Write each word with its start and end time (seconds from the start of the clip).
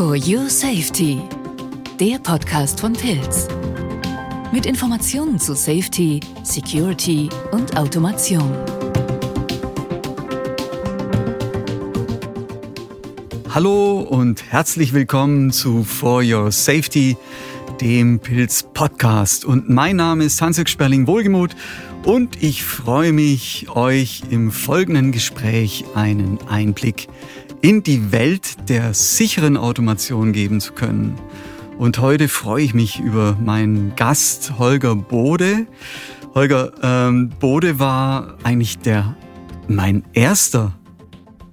For 0.00 0.16
Your 0.16 0.48
Safety, 0.48 1.20
der 2.00 2.18
Podcast 2.20 2.80
von 2.80 2.94
Pilz. 2.94 3.46
Mit 4.50 4.64
Informationen 4.64 5.38
zu 5.38 5.54
Safety, 5.54 6.20
Security 6.42 7.28
und 7.52 7.76
Automation. 7.76 8.50
Hallo 13.50 14.00
und 14.00 14.42
herzlich 14.50 14.94
willkommen 14.94 15.50
zu 15.50 15.84
For 15.84 16.22
Your 16.24 16.50
Safety, 16.50 17.18
dem 17.82 18.20
Pilz 18.20 18.66
Podcast. 18.72 19.44
Und 19.44 19.68
mein 19.68 19.96
Name 19.96 20.24
ist 20.24 20.40
Hansik 20.40 20.70
Sperling-Wohlgemuth 20.70 21.54
und 22.04 22.42
ich 22.42 22.64
freue 22.64 23.12
mich, 23.12 23.68
euch 23.68 24.22
im 24.30 24.50
folgenden 24.50 25.12
Gespräch 25.12 25.84
einen 25.94 26.38
Einblick 26.48 27.08
in 27.62 27.82
die 27.82 28.12
Welt 28.12 28.68
der 28.68 28.94
sicheren 28.94 29.56
Automation 29.56 30.32
geben 30.32 30.60
zu 30.60 30.72
können. 30.72 31.16
Und 31.78 31.98
heute 31.98 32.28
freue 32.28 32.64
ich 32.64 32.74
mich 32.74 33.00
über 33.00 33.36
meinen 33.42 33.94
Gast 33.96 34.58
Holger 34.58 34.94
Bode. 34.96 35.66
Holger 36.34 36.72
ähm, 36.82 37.30
Bode 37.40 37.78
war 37.78 38.36
eigentlich 38.42 38.78
der 38.78 39.16
mein 39.68 40.04
erster 40.12 40.72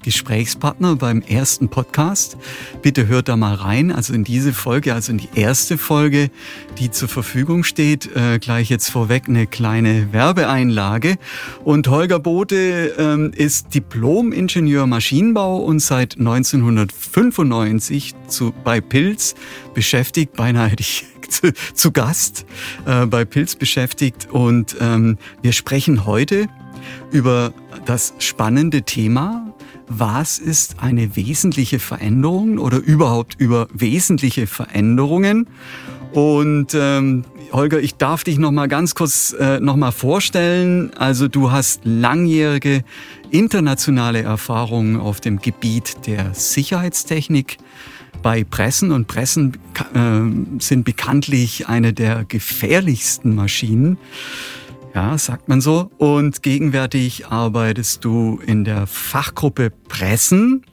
Gesprächspartner 0.08 0.96
beim 0.96 1.22
ersten 1.22 1.68
Podcast. 1.68 2.38
Bitte 2.82 3.08
hört 3.08 3.28
da 3.28 3.36
mal 3.36 3.56
rein, 3.56 3.92
also 3.92 4.14
in 4.14 4.24
diese 4.24 4.54
Folge, 4.54 4.94
also 4.94 5.12
in 5.12 5.18
die 5.18 5.28
erste 5.36 5.78
Folge, 5.78 6.32
die 6.80 6.92
zur 6.92 7.10
Verfügung 7.10 7.66
steht. 7.66 8.16
Äh, 8.16 8.40
gleich 8.40 8.70
jetzt 8.70 8.90
vorweg 8.90 9.28
eine 9.28 9.48
kleine 9.48 10.14
Werbeeinlage. 10.14 11.18
Und 11.66 11.90
Holger 11.90 12.20
Bote 12.20 12.96
ähm, 12.98 13.34
ist 13.36 13.74
Diplom-Ingenieur 13.76 14.88
Maschinenbau 14.88 15.58
und 15.58 15.80
seit 15.80 16.18
1995 16.18 18.16
zu, 18.30 18.54
bei 18.64 18.80
Pilz 18.80 19.36
beschäftigt. 19.74 20.38
Beinahe 20.38 20.70
hätte 20.70 20.84
ich 20.84 21.04
zu, 21.74 21.92
Gast 21.92 22.46
äh, 22.86 23.06
bei 23.08 23.26
Pilz 23.26 23.56
beschäftigt. 23.56 24.30
Und 24.32 24.78
ähm, 24.80 25.18
wir 25.42 25.52
sprechen 25.52 26.06
heute 26.06 26.48
über 27.12 27.54
das 27.86 28.14
spannende 28.20 28.84
Thema, 28.84 29.54
was 29.88 30.38
ist 30.38 30.80
eine 30.80 31.16
wesentliche 31.16 31.80
Veränderung 31.80 32.58
oder 32.58 32.78
überhaupt 32.78 33.36
über 33.40 33.68
wesentliche 33.74 34.48
Veränderungen. 34.48 35.48
Und 36.14 36.74
ähm, 36.74 37.26
Holger, 37.52 37.80
ich 37.80 37.96
darf 37.96 38.24
dich 38.24 38.38
noch 38.38 38.52
mal 38.52 38.68
ganz 38.68 38.96
kurz 38.96 39.34
äh, 39.40 39.60
noch 39.60 39.76
mal 39.76 39.92
vorstellen. 39.92 40.92
Also 40.98 41.28
du 41.28 41.52
hast 41.52 41.82
langjährige 41.86 42.84
internationale 43.30 44.22
Erfahrungen 44.22 45.00
auf 45.00 45.22
dem 45.22 45.40
Gebiet 45.40 46.08
der 46.08 46.34
Sicherheitstechnik 46.34 47.58
bei 48.22 48.44
Pressen 48.44 48.92
und 48.92 49.08
Pressen 49.08 49.58
äh, 49.94 50.60
sind 50.62 50.86
bekanntlich 50.86 51.68
eine 51.68 51.94
der 51.94 52.26
gefährlichsten 52.26 53.36
Maschinen. 53.36 53.98
Ja, 54.98 55.16
sagt 55.20 55.48
man 55.48 55.62
so. 55.62 55.92
Und 56.00 56.42
gegenwärtig 56.42 57.28
arbeitest 57.28 58.04
du 58.04 58.40
in 58.44 58.64
der 58.64 58.88
Fachgruppe 58.88 59.70
Pressen. 59.70 60.66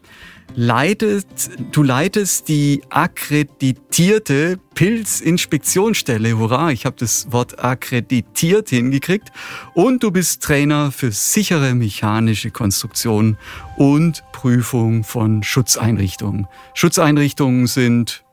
Leitet, 0.55 1.27
du 1.73 1.83
leitest 1.83 2.49
die 2.49 2.81
akkreditierte 2.89 4.59
Pilzinspektionsstelle. 4.75 6.39
Hurra, 6.39 6.71
ich 6.71 6.87
habe 6.87 6.97
das 6.99 7.33
Wort 7.33 7.63
akkreditiert 7.63 8.71
hingekriegt. 8.71 9.29
Und 9.75 10.03
du 10.03 10.11
bist 10.11 10.43
Trainer 10.43 10.91
für 10.91 11.13
sichere 11.13 11.75
mechanische 11.75 12.51
Konstruktion 12.51 13.37
und 13.77 14.25
Prüfung 14.33 15.05
von 15.05 15.43
Schutzeinrichtungen. 15.43 16.47
Schutzeinrichtungen 16.73 17.67
sind 17.67 18.24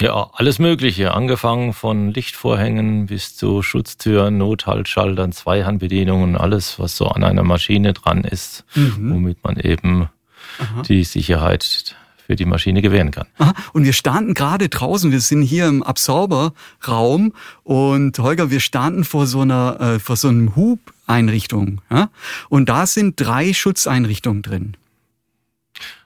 ja, 0.00 0.30
alles 0.32 0.58
Mögliche, 0.58 1.14
angefangen 1.14 1.72
von 1.72 2.12
Lichtvorhängen 2.12 3.06
bis 3.06 3.36
zu 3.36 3.62
Schutztüren, 3.62 4.38
Nothaltschaltern, 4.38 5.32
Zweihandbedienungen, 5.32 6.36
alles, 6.36 6.78
was 6.78 6.96
so 6.96 7.06
an 7.06 7.24
einer 7.24 7.42
Maschine 7.42 7.92
dran 7.92 8.24
ist, 8.24 8.64
mhm. 8.74 9.12
womit 9.14 9.44
man 9.44 9.58
eben 9.58 10.08
Aha. 10.58 10.82
die 10.82 11.04
Sicherheit 11.04 11.96
für 12.26 12.36
die 12.36 12.44
Maschine 12.44 12.82
gewähren 12.82 13.10
kann. 13.10 13.26
Aha. 13.38 13.54
Und 13.72 13.84
wir 13.84 13.94
standen 13.94 14.34
gerade 14.34 14.68
draußen, 14.68 15.10
wir 15.10 15.20
sind 15.20 15.42
hier 15.42 15.66
im 15.66 15.82
Absorberraum 15.82 17.32
und 17.64 18.18
Holger, 18.18 18.50
wir 18.50 18.60
standen 18.60 19.04
vor 19.04 19.26
so 19.26 19.40
einer, 19.40 19.80
äh, 19.80 19.98
vor 19.98 20.16
so 20.16 20.28
einem 20.28 20.54
Hub-Einrichtung. 20.54 21.80
Ja? 21.90 22.10
Und 22.50 22.68
da 22.68 22.86
sind 22.86 23.14
drei 23.16 23.54
Schutzeinrichtungen 23.54 24.42
drin. 24.42 24.76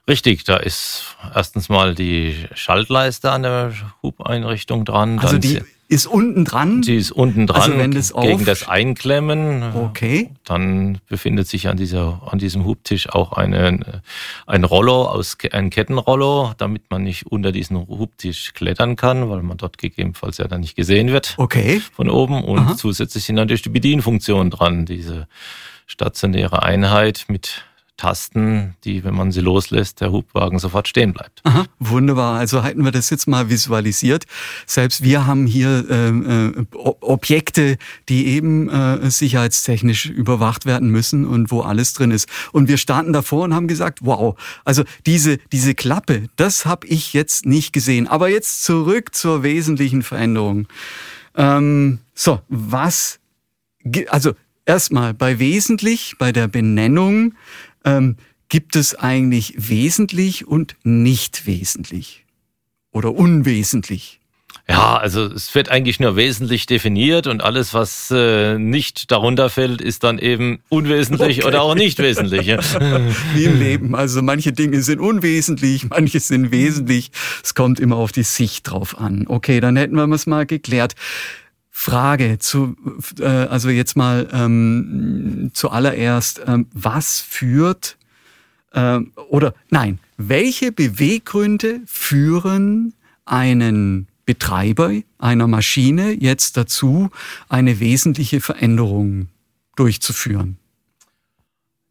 Richtig, 0.07 0.43
da 0.43 0.57
ist 0.57 1.15
erstens 1.33 1.69
mal 1.69 1.95
die 1.95 2.35
Schaltleiste 2.53 3.31
an 3.31 3.43
der 3.43 3.73
Hubeinrichtung 4.01 4.83
dran. 4.83 5.19
Also 5.19 5.37
die 5.37 5.61
ist 5.93 6.07
unten 6.07 6.43
dran? 6.43 6.81
Die 6.81 6.95
ist 6.95 7.11
unten 7.11 7.45
dran 7.45 7.61
also 7.61 7.77
wenn 7.77 7.91
das 7.91 8.13
gegen 8.13 8.45
das 8.45 8.67
Einklemmen. 8.67 9.63
Okay. 9.75 10.31
Dann 10.43 10.97
befindet 11.07 11.47
sich 11.47 11.67
an, 11.67 11.77
dieser, 11.77 12.21
an 12.25 12.39
diesem 12.39 12.65
Hubtisch 12.65 13.09
auch 13.09 13.33
eine, 13.33 14.01
ein 14.47 14.63
Rollo, 14.63 15.03
aus, 15.03 15.37
ein 15.51 15.69
Kettenrollo, 15.69 16.53
damit 16.57 16.89
man 16.89 17.03
nicht 17.03 17.27
unter 17.27 17.51
diesen 17.51 17.77
Hubtisch 17.77 18.53
klettern 18.53 18.95
kann, 18.95 19.29
weil 19.29 19.43
man 19.43 19.57
dort 19.57 19.77
gegebenenfalls 19.77 20.37
ja 20.37 20.47
dann 20.47 20.61
nicht 20.61 20.75
gesehen 20.75 21.09
wird. 21.09 21.35
Okay. 21.37 21.81
Von 21.93 22.09
oben. 22.09 22.43
Und 22.43 22.59
Aha. 22.59 22.75
zusätzlich 22.75 23.25
sind 23.25 23.35
natürlich 23.35 23.61
die 23.61 23.69
Bedienfunktionen 23.69 24.49
dran, 24.49 24.85
diese 24.85 25.27
stationäre 25.85 26.63
Einheit 26.63 27.25
mit 27.27 27.65
Tasten, 27.97 28.75
die, 28.83 29.03
wenn 29.03 29.13
man 29.13 29.31
sie 29.31 29.39
loslässt, 29.39 30.01
der 30.01 30.11
Hubwagen 30.11 30.57
sofort 30.57 30.87
stehen 30.87 31.13
bleibt. 31.13 31.41
Aha, 31.43 31.65
wunderbar. 31.79 32.39
Also 32.39 32.63
halten 32.63 32.83
wir 32.83 32.91
das 32.91 33.09
jetzt 33.11 33.27
mal 33.27 33.49
visualisiert. 33.49 34.25
Selbst 34.65 35.03
wir 35.03 35.27
haben 35.27 35.45
hier 35.45 35.85
äh, 35.89 36.09
äh, 36.09 36.65
Objekte, 36.73 37.77
die 38.09 38.27
eben 38.27 38.67
äh, 38.69 39.09
sicherheitstechnisch 39.11 40.07
überwacht 40.07 40.65
werden 40.65 40.89
müssen 40.89 41.25
und 41.27 41.51
wo 41.51 41.61
alles 41.61 41.93
drin 41.93 42.09
ist. 42.11 42.27
Und 42.51 42.67
wir 42.67 42.77
standen 42.77 43.13
davor 43.13 43.43
und 43.43 43.53
haben 43.53 43.67
gesagt, 43.67 43.99
wow, 44.01 44.35
also 44.65 44.83
diese, 45.05 45.37
diese 45.51 45.75
Klappe, 45.75 46.29
das 46.35 46.65
habe 46.65 46.87
ich 46.87 47.13
jetzt 47.13 47.45
nicht 47.45 47.73
gesehen. 47.73 48.07
Aber 48.07 48.27
jetzt 48.27 48.63
zurück 48.63 49.13
zur 49.13 49.43
wesentlichen 49.43 50.01
Veränderung. 50.01 50.67
Ähm, 51.35 51.99
so, 52.15 52.41
was, 52.49 53.19
also 54.07 54.33
erstmal 54.65 55.13
bei 55.13 55.39
wesentlich, 55.39 56.15
bei 56.17 56.31
der 56.31 56.47
Benennung, 56.47 57.35
ähm, 57.83 58.17
gibt 58.49 58.75
es 58.75 58.95
eigentlich 58.95 59.55
wesentlich 59.57 60.47
und 60.47 60.75
nicht 60.83 61.45
wesentlich 61.45 62.25
oder 62.91 63.13
unwesentlich? 63.13 64.19
Ja, 64.69 64.95
also 64.95 65.25
es 65.25 65.53
wird 65.55 65.69
eigentlich 65.69 65.99
nur 65.99 66.15
wesentlich 66.15 66.65
definiert 66.65 67.27
und 67.27 67.43
alles, 67.43 67.73
was 67.73 68.09
äh, 68.11 68.57
nicht 68.57 69.11
darunter 69.11 69.49
fällt, 69.49 69.81
ist 69.81 70.05
dann 70.05 70.19
eben 70.19 70.61
unwesentlich 70.69 71.39
okay. 71.39 71.47
oder 71.47 71.63
auch 71.63 71.75
nicht 71.75 71.99
wesentlich. 71.99 72.47
Wie 73.33 73.43
im 73.43 73.59
Leben. 73.59 73.93
Also 73.93 74.21
manche 74.21 74.53
Dinge 74.53 74.81
sind 74.81 75.01
unwesentlich, 75.01 75.85
manche 75.89 76.21
sind 76.21 76.51
wesentlich. 76.51 77.11
Es 77.43 77.55
kommt 77.55 77.81
immer 77.81 77.97
auf 77.97 78.13
die 78.13 78.23
Sicht 78.23 78.69
drauf 78.69 78.97
an. 78.97 79.25
Okay, 79.27 79.59
dann 79.59 79.75
hätten 79.75 79.95
wir 79.95 80.07
es 80.13 80.27
mal 80.27 80.45
geklärt. 80.45 80.93
Frage 81.75 82.37
zu, 82.37 82.77
äh, 83.19 83.25
also 83.25 83.69
jetzt 83.69 83.97
mal 83.97 84.29
ähm, 84.31 85.49
zuallererst, 85.53 86.41
ähm, 86.45 86.67
was 86.71 87.19
führt 87.19 87.97
ähm, 88.73 89.11
oder 89.29 89.55
nein, 89.71 89.99
welche 90.15 90.71
Beweggründe 90.71 91.81
führen 91.85 92.93
einen 93.25 94.07
Betreiber 94.25 94.91
einer 95.17 95.47
Maschine 95.47 96.11
jetzt 96.11 96.57
dazu, 96.57 97.09
eine 97.49 97.79
wesentliche 97.79 98.39
Veränderung 98.39 99.27
durchzuführen? 99.75 100.57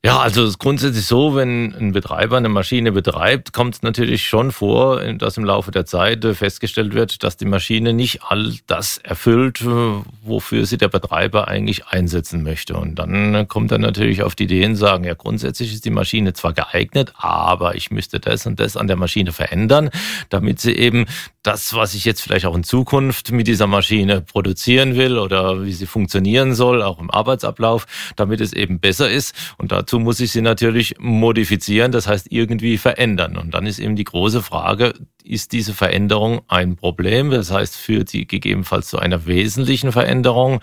Ja, 0.04 0.18
also 0.18 0.42
es 0.42 0.50
ist 0.50 0.58
grundsätzlich 0.58 1.06
so, 1.06 1.36
wenn 1.36 1.72
ein 1.76 1.92
Betreiber 1.92 2.36
eine 2.36 2.48
Maschine 2.48 2.90
betreibt, 2.90 3.52
kommt 3.52 3.76
es 3.76 3.82
natürlich 3.82 4.26
schon 4.26 4.50
vor, 4.50 5.00
dass 5.14 5.36
im 5.36 5.44
Laufe 5.44 5.70
der 5.70 5.86
Zeit 5.86 6.24
festgestellt 6.24 6.92
wird, 6.92 7.22
dass 7.22 7.36
die 7.36 7.44
Maschine 7.44 7.92
nicht 7.92 8.20
all 8.24 8.52
das 8.66 8.98
erfüllt, 8.98 9.64
wofür 9.64 10.66
sie 10.66 10.76
der 10.76 10.88
Betreiber 10.88 11.46
eigentlich 11.46 11.86
einsetzen 11.86 12.42
möchte. 12.42 12.74
Und 12.74 12.96
dann 12.96 13.46
kommt 13.46 13.70
er 13.70 13.78
natürlich 13.78 14.24
auf 14.24 14.34
die 14.34 14.42
Idee 14.42 14.66
und 14.66 14.74
sagen, 14.74 15.04
ja, 15.04 15.14
grundsätzlich 15.14 15.72
ist 15.72 15.84
die 15.84 15.90
Maschine 15.90 16.32
zwar 16.32 16.52
geeignet, 16.52 17.12
aber 17.18 17.76
ich 17.76 17.92
müsste 17.92 18.18
das 18.18 18.44
und 18.44 18.58
das 18.58 18.76
an 18.76 18.88
der 18.88 18.96
Maschine 18.96 19.30
verändern, 19.30 19.88
damit 20.30 20.58
sie 20.60 20.72
eben 20.72 21.06
das, 21.44 21.74
was 21.74 21.94
ich 21.94 22.04
jetzt 22.04 22.22
vielleicht 22.22 22.46
auch 22.46 22.56
in 22.56 22.64
Zukunft 22.64 23.30
mit 23.30 23.46
dieser 23.46 23.68
Maschine 23.68 24.20
produzieren 24.20 24.96
will 24.96 25.18
oder 25.18 25.64
wie 25.64 25.72
sie 25.72 25.86
funktionieren 25.86 26.54
soll, 26.54 26.82
auch 26.82 26.98
im 26.98 27.10
Arbeitsablauf, 27.10 27.86
damit 28.16 28.40
es 28.40 28.52
eben 28.52 28.80
besser 28.80 29.08
ist. 29.08 29.34
Und 29.58 29.70
dazu 29.72 29.91
dazu 29.92 30.00
muss 30.00 30.20
ich 30.20 30.32
sie 30.32 30.40
natürlich 30.40 30.94
modifizieren, 30.98 31.92
das 31.92 32.06
heißt 32.08 32.28
irgendwie 32.30 32.78
verändern. 32.78 33.36
Und 33.36 33.52
dann 33.52 33.66
ist 33.66 33.78
eben 33.78 33.94
die 33.94 34.04
große 34.04 34.40
Frage, 34.40 34.94
ist 35.22 35.52
diese 35.52 35.74
Veränderung 35.74 36.40
ein 36.48 36.76
Problem? 36.76 37.30
Das 37.30 37.50
heißt, 37.50 37.76
führt 37.76 38.08
sie 38.08 38.26
gegebenenfalls 38.26 38.88
zu 38.88 38.98
einer 38.98 39.26
wesentlichen 39.26 39.92
Veränderung? 39.92 40.60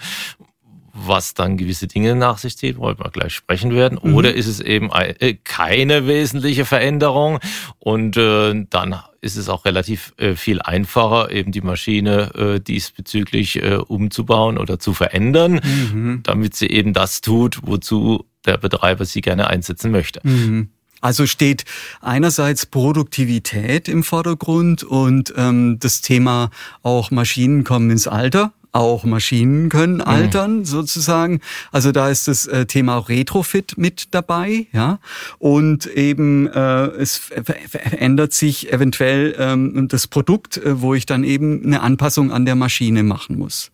was 0.91 1.33
dann 1.33 1.55
gewisse 1.55 1.87
Dinge 1.87 2.15
nach 2.15 2.39
sich 2.39 2.57
zieht, 2.57 2.77
wollen 2.77 2.97
wir 2.99 3.09
gleich 3.11 3.33
sprechen 3.33 3.73
werden. 3.73 3.99
Mhm. 4.01 4.15
Oder 4.15 4.33
ist 4.33 4.47
es 4.47 4.59
eben 4.59 4.89
äh, 4.91 5.35
keine 5.45 6.07
wesentliche 6.07 6.65
Veränderung 6.65 7.39
und 7.77 8.17
äh, 8.17 8.65
dann 8.69 8.95
ist 9.21 9.37
es 9.37 9.49
auch 9.49 9.65
relativ 9.65 10.13
äh, 10.17 10.35
viel 10.35 10.61
einfacher, 10.61 11.31
eben 11.31 11.51
die 11.51 11.61
Maschine 11.61 12.33
äh, 12.35 12.59
diesbezüglich 12.59 13.61
äh, 13.61 13.75
umzubauen 13.75 14.57
oder 14.57 14.79
zu 14.79 14.93
verändern, 14.93 15.61
mhm. 15.63 16.19
damit 16.23 16.55
sie 16.55 16.67
eben 16.67 16.91
das 16.93 17.21
tut, 17.21 17.59
wozu 17.63 18.25
der 18.45 18.57
Betreiber 18.57 19.05
sie 19.05 19.21
gerne 19.21 19.47
einsetzen 19.47 19.91
möchte. 19.91 20.21
Mhm. 20.23 20.69
Also 21.01 21.25
steht 21.25 21.63
einerseits 22.01 22.65
Produktivität 22.65 23.87
im 23.87 24.03
Vordergrund 24.03 24.83
und 24.83 25.33
ähm, 25.37 25.77
das 25.79 26.01
Thema 26.01 26.49
auch 26.83 27.09
Maschinen 27.09 27.63
kommen 27.63 27.89
ins 27.89 28.07
Alter. 28.07 28.51
Auch 28.71 29.03
Maschinen 29.03 29.69
können 29.69 29.95
mhm. 29.95 30.01
altern, 30.01 30.57
mhm. 30.57 30.65
sozusagen. 30.65 31.39
Also 31.71 31.91
da 31.91 32.09
ist 32.09 32.27
das 32.27 32.45
äh, 32.45 32.67
Thema 32.67 32.97
Retrofit 32.99 33.77
mit 33.77 34.09
dabei, 34.13 34.67
ja. 34.73 34.99
Und 35.39 35.87
eben 35.87 36.47
äh, 36.47 36.85
es 36.85 37.17
verändert 37.17 38.33
sich 38.33 38.71
eventuell 38.71 39.35
ähm, 39.39 39.87
das 39.87 40.05
Produkt, 40.05 40.57
äh, 40.57 40.81
wo 40.81 40.93
ich 40.93 41.07
dann 41.07 41.23
eben 41.23 41.65
eine 41.65 41.81
Anpassung 41.81 42.31
an 42.31 42.45
der 42.45 42.55
Maschine 42.55 43.01
machen 43.01 43.39
muss. 43.39 43.71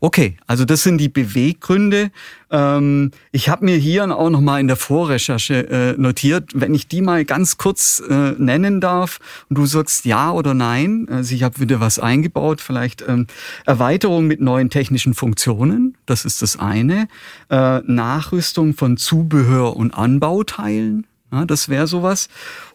Okay, 0.00 0.36
also 0.46 0.64
das 0.64 0.84
sind 0.84 0.98
die 0.98 1.08
Beweggründe. 1.08 2.12
Ähm, 2.50 3.10
ich 3.32 3.48
habe 3.48 3.64
mir 3.64 3.76
hier 3.76 4.04
auch 4.16 4.30
noch 4.30 4.40
mal 4.40 4.60
in 4.60 4.68
der 4.68 4.76
Vorrecherche 4.76 5.68
äh, 5.68 6.00
notiert, 6.00 6.52
wenn 6.54 6.72
ich 6.72 6.86
die 6.86 7.02
mal 7.02 7.24
ganz 7.24 7.56
kurz 7.56 8.00
äh, 8.08 8.32
nennen 8.38 8.80
darf 8.80 9.18
und 9.48 9.58
du 9.58 9.66
sagst 9.66 10.04
ja 10.04 10.30
oder 10.30 10.54
nein. 10.54 11.08
Also 11.10 11.34
ich 11.34 11.42
habe 11.42 11.58
wieder 11.58 11.80
was 11.80 11.98
eingebaut, 11.98 12.60
vielleicht 12.60 13.02
ähm, 13.08 13.26
Erweiterung 13.66 14.28
mit 14.28 14.40
neuen 14.40 14.70
technischen 14.70 15.14
Funktionen, 15.14 15.96
das 16.06 16.24
ist 16.24 16.42
das 16.42 16.58
eine. 16.60 17.08
Äh, 17.50 17.80
Nachrüstung 17.80 18.74
von 18.74 18.98
Zubehör 18.98 19.76
und 19.76 19.94
Anbauteilen, 19.94 21.08
ja, 21.32 21.44
das 21.44 21.68
wäre 21.68 21.88
sowas 21.88 22.28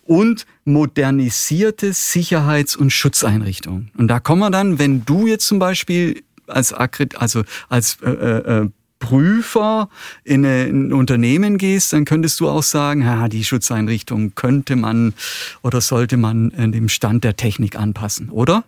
und 0.06 0.46
modernisierte 0.66 1.94
Sicherheits- 1.94 2.76
und 2.76 2.92
Schutzeinrichtungen. 2.92 3.92
Und 3.98 4.10
da 4.10 4.20
kommen 4.20 4.42
wir 4.42 4.52
dann, 4.52 4.78
wenn 4.78 5.06
du 5.06 5.26
jetzt 5.26 5.48
zum 5.48 5.60
Beispiel 5.60 6.22
als 6.48 6.74
also 6.74 7.44
als 7.70 7.98
äh, 8.02 8.10
äh, 8.10 8.62
äh, 8.62 8.70
Prüfer 9.00 9.90
in 10.24 10.46
ein 10.46 10.94
Unternehmen 10.94 11.58
gehst, 11.58 11.92
dann 11.92 12.06
könntest 12.06 12.40
du 12.40 12.48
auch 12.48 12.64
sagen, 12.64 13.02
ja, 13.02 13.28
die 13.28 13.44
Schutzeinrichtung 13.44 14.34
könnte 14.34 14.78
man 14.78 15.14
oder 15.62 15.82
sollte 15.82 16.16
man 16.16 16.52
dem 16.72 16.88
Stand 16.88 17.26
der 17.26 17.36
Technik 17.36 17.78
anpassen, 17.78 18.30
oder? 18.30 18.64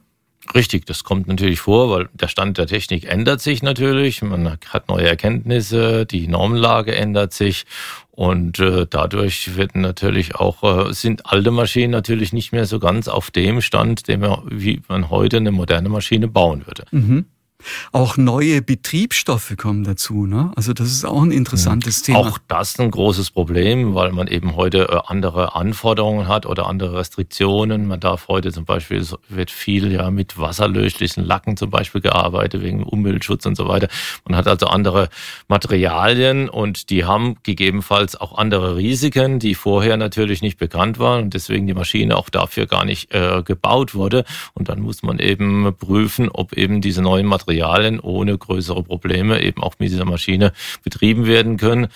Richtig, 0.54 0.86
das 0.86 1.04
kommt 1.04 1.28
natürlich 1.28 1.60
vor, 1.60 1.90
weil 1.90 2.10
der 2.14 2.28
Stand 2.28 2.58
der 2.58 2.68
Technik 2.68 3.06
ändert 3.06 3.42
sich 3.42 3.64
natürlich. 3.64 4.22
Man 4.22 4.58
hat 4.70 4.90
neue 4.90 5.08
Erkenntnisse, 5.08 6.06
die 6.06 6.28
Normenlage 6.28 6.96
ändert 6.96 7.34
sich 7.34 7.66
und 8.12 8.60
äh, 8.60 8.86
dadurch 8.88 9.56
wird 9.56 9.76
natürlich 9.76 10.36
auch, 10.36 10.90
äh, 10.90 10.94
sind 10.94 11.26
alte 11.26 11.52
Maschinen 11.52 11.92
natürlich 11.92 12.32
nicht 12.32 12.52
mehr 12.52 12.66
so 12.66 12.80
ganz 12.80 13.08
auf 13.08 13.32
dem 13.32 13.62
Stand, 13.62 14.08
dem 14.08 14.22
wie 14.50 14.82
man 14.88 15.10
heute 15.10 15.38
eine 15.38 15.52
moderne 15.52 15.90
Maschine 15.90 16.28
bauen 16.28 16.68
würde. 16.68 16.86
Mhm. 16.92 17.26
Auch 17.92 18.18
neue 18.18 18.62
Betriebsstoffe 18.62 19.56
kommen 19.58 19.84
dazu. 19.84 20.26
Ne? 20.26 20.52
Also 20.56 20.74
das 20.74 20.88
ist 20.88 21.06
auch 21.06 21.22
ein 21.22 21.32
interessantes 21.32 22.02
Thema. 22.02 22.20
Auch 22.20 22.38
das 22.48 22.80
ein 22.80 22.92
großes 22.92 23.32
Problem, 23.32 23.96
weil 23.96 24.12
man 24.12 24.28
eben 24.28 24.56
heute 24.56 24.90
äh, 24.90 25.00
andere 25.08 25.56
Anforderungen 25.56 26.28
hat 26.28 26.46
oder 26.46 26.68
andere 26.68 26.98
Restriktionen. 27.00 27.88
Man 27.88 28.00
darf 28.00 28.28
heute 28.28 28.52
zum 28.52 28.66
Beispiel, 28.66 29.06
wird 29.30 29.52
viel 29.52 29.92
ja 29.92 30.12
mit 30.12 30.38
wasserlöslichen 30.38 31.24
Lacken 31.24 31.58
zum 31.58 31.70
Beispiel 31.70 32.02
gearbeitet, 32.02 32.62
wegen 32.62 32.84
Umweltschutz 32.84 33.46
und 33.46 33.56
so 33.56 33.68
weiter. 33.68 33.88
Man 34.28 34.38
hat 34.38 34.48
also 34.48 34.68
andere 34.68 35.10
Materialien 35.48 36.50
und 36.50 36.90
die 36.90 37.06
haben 37.06 37.38
gegebenenfalls 37.44 38.16
auch 38.16 38.38
andere 38.38 38.76
Risiken, 38.76 39.40
die 39.40 39.56
vorher 39.56 39.98
natürlich 39.98 40.42
nicht 40.42 40.58
bekannt 40.58 41.00
waren 41.00 41.24
und 41.24 41.34
deswegen 41.34 41.68
die 41.68 41.74
Maschine 41.74 42.18
auch 42.18 42.30
dafür 42.30 42.66
gar 42.68 42.86
nicht 42.86 43.14
äh, 43.14 43.42
gebaut 43.44 43.96
wurde. 43.96 44.24
Und 44.54 44.70
dann 44.70 44.82
muss 44.82 45.04
man 45.04 45.20
eben 45.20 45.74
prüfen, 45.78 46.30
ob 46.30 46.54
eben 46.54 46.82
diese 46.82 47.02
neuen 47.02 47.26
Materialien 47.26 47.55
Materialien 47.56 48.00
ohne 48.02 48.38
größere 48.38 48.84
Probleme 48.84 49.42
eben 49.42 49.64
auch 49.64 49.76
mit 49.80 49.90
dieser 49.90 50.06
Maschine 50.06 50.52
betrieben 50.84 51.26
werden 51.26 51.58
können 51.58 51.88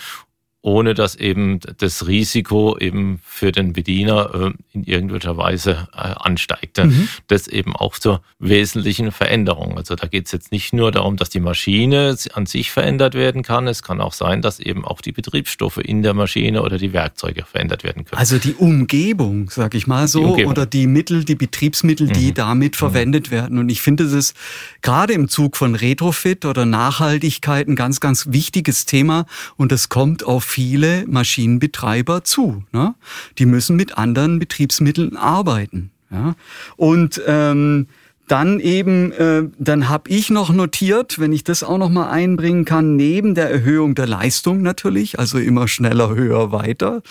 ohne 0.61 0.93
dass 0.93 1.15
eben 1.15 1.59
das 1.77 2.07
Risiko 2.07 2.77
eben 2.77 3.21
für 3.23 3.53
den 3.53 3.71
Bediener 3.71 4.31
äh, 4.33 4.51
in 4.73 4.83
irgendwelcher 4.83 5.37
Weise 5.37 5.87
äh, 5.93 5.99
ansteigt. 5.99 6.83
Mhm. 6.83 7.07
Das 7.27 7.47
eben 7.47 7.75
auch 7.75 7.97
zur 7.97 8.21
wesentlichen 8.39 9.13
Veränderung. 9.13 9.77
Also 9.77 9.95
da 9.95 10.07
geht 10.07 10.25
es 10.25 10.33
jetzt 10.33 10.51
nicht 10.51 10.73
nur 10.73 10.91
darum, 10.91 11.15
dass 11.15 11.29
die 11.29 11.39
Maschine 11.39 12.17
an 12.33 12.45
sich 12.45 12.71
verändert 12.71 13.13
werden 13.13 13.41
kann. 13.41 13.67
Es 13.67 13.83
kann 13.83 14.01
auch 14.01 14.11
sein, 14.11 14.41
dass 14.41 14.59
eben 14.59 14.83
auch 14.83 14.99
die 14.99 15.13
Betriebsstoffe 15.13 15.77
in 15.77 16.03
der 16.03 16.13
Maschine 16.13 16.61
oder 16.61 16.77
die 16.77 16.91
Werkzeuge 16.91 17.45
verändert 17.45 17.85
werden 17.85 18.03
können. 18.03 18.19
Also 18.19 18.37
die 18.37 18.53
Umgebung, 18.53 19.49
sag 19.49 19.75
ich 19.75 19.87
mal 19.87 20.09
so, 20.09 20.35
die 20.35 20.45
oder 20.45 20.65
die 20.65 20.87
Mittel, 20.87 21.23
die 21.23 21.35
Betriebsmittel, 21.35 22.07
mhm. 22.07 22.13
die 22.13 22.33
damit 22.33 22.73
mhm. 22.73 22.77
verwendet 22.77 23.31
werden. 23.31 23.59
Und 23.59 23.69
ich 23.69 23.81
finde 23.81 24.09
das 24.09 24.33
gerade 24.81 25.13
im 25.13 25.29
Zug 25.29 25.55
von 25.55 25.75
Retrofit 25.75 26.43
oder 26.43 26.65
Nachhaltigkeit 26.65 27.69
ein 27.69 27.77
ganz, 27.77 28.01
ganz 28.01 28.27
wichtiges 28.31 28.85
Thema. 28.85 29.25
Und 29.55 29.71
das 29.71 29.87
kommt 29.87 30.23
auf 30.23 30.48
viele 30.49 31.05
Maschinenbetreiber 31.07 32.23
zu. 32.23 32.63
Ne? 32.71 32.95
Die 33.37 33.45
müssen 33.45 33.75
mit 33.75 33.97
anderen 33.97 34.39
Betriebsmitteln 34.39 35.15
arbeiten. 35.15 35.91
Ja? 36.11 36.35
Und 36.75 37.21
ähm, 37.27 37.87
dann 38.29 38.59
eben, 38.59 39.11
äh, 39.13 39.43
dann 39.57 39.89
habe 39.89 40.09
ich 40.09 40.29
noch 40.29 40.51
notiert, 40.51 41.19
wenn 41.19 41.33
ich 41.33 41.43
das 41.43 41.63
auch 41.63 41.79
noch 41.79 41.89
mal 41.89 42.09
einbringen 42.09 42.63
kann, 42.63 42.95
neben 42.95 43.33
der 43.33 43.49
Erhöhung 43.49 43.95
der 43.95 44.05
Leistung 44.05 44.61
natürlich, 44.61 45.17
also 45.17 45.39
immer 45.39 45.67
schneller, 45.67 46.13
höher, 46.13 46.51
weiter, 46.51 47.01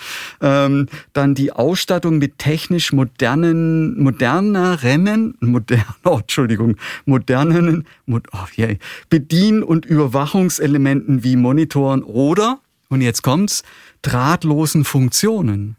ähm, 0.41 0.87
dann 1.11 1.35
die 1.35 1.51
Ausstattung 1.51 2.19
mit 2.19 2.37
technisch 2.37 2.93
modernen, 2.93 4.01
moderneren, 4.01 5.35
modern, 5.41 5.83
oh, 6.05 6.19
Entschuldigung, 6.21 6.77
modernen, 7.05 7.85
oh, 8.07 8.17
yeah, 8.57 8.75
Bedien- 9.09 9.63
und 9.63 9.85
Überwachungselementen 9.85 11.23
wie 11.23 11.35
Monitoren 11.35 12.03
oder 12.03 12.59
und 12.89 13.01
jetzt 13.01 13.21
kommt's, 13.21 13.63
drahtlosen 14.01 14.83
Funktionen. 14.83 15.75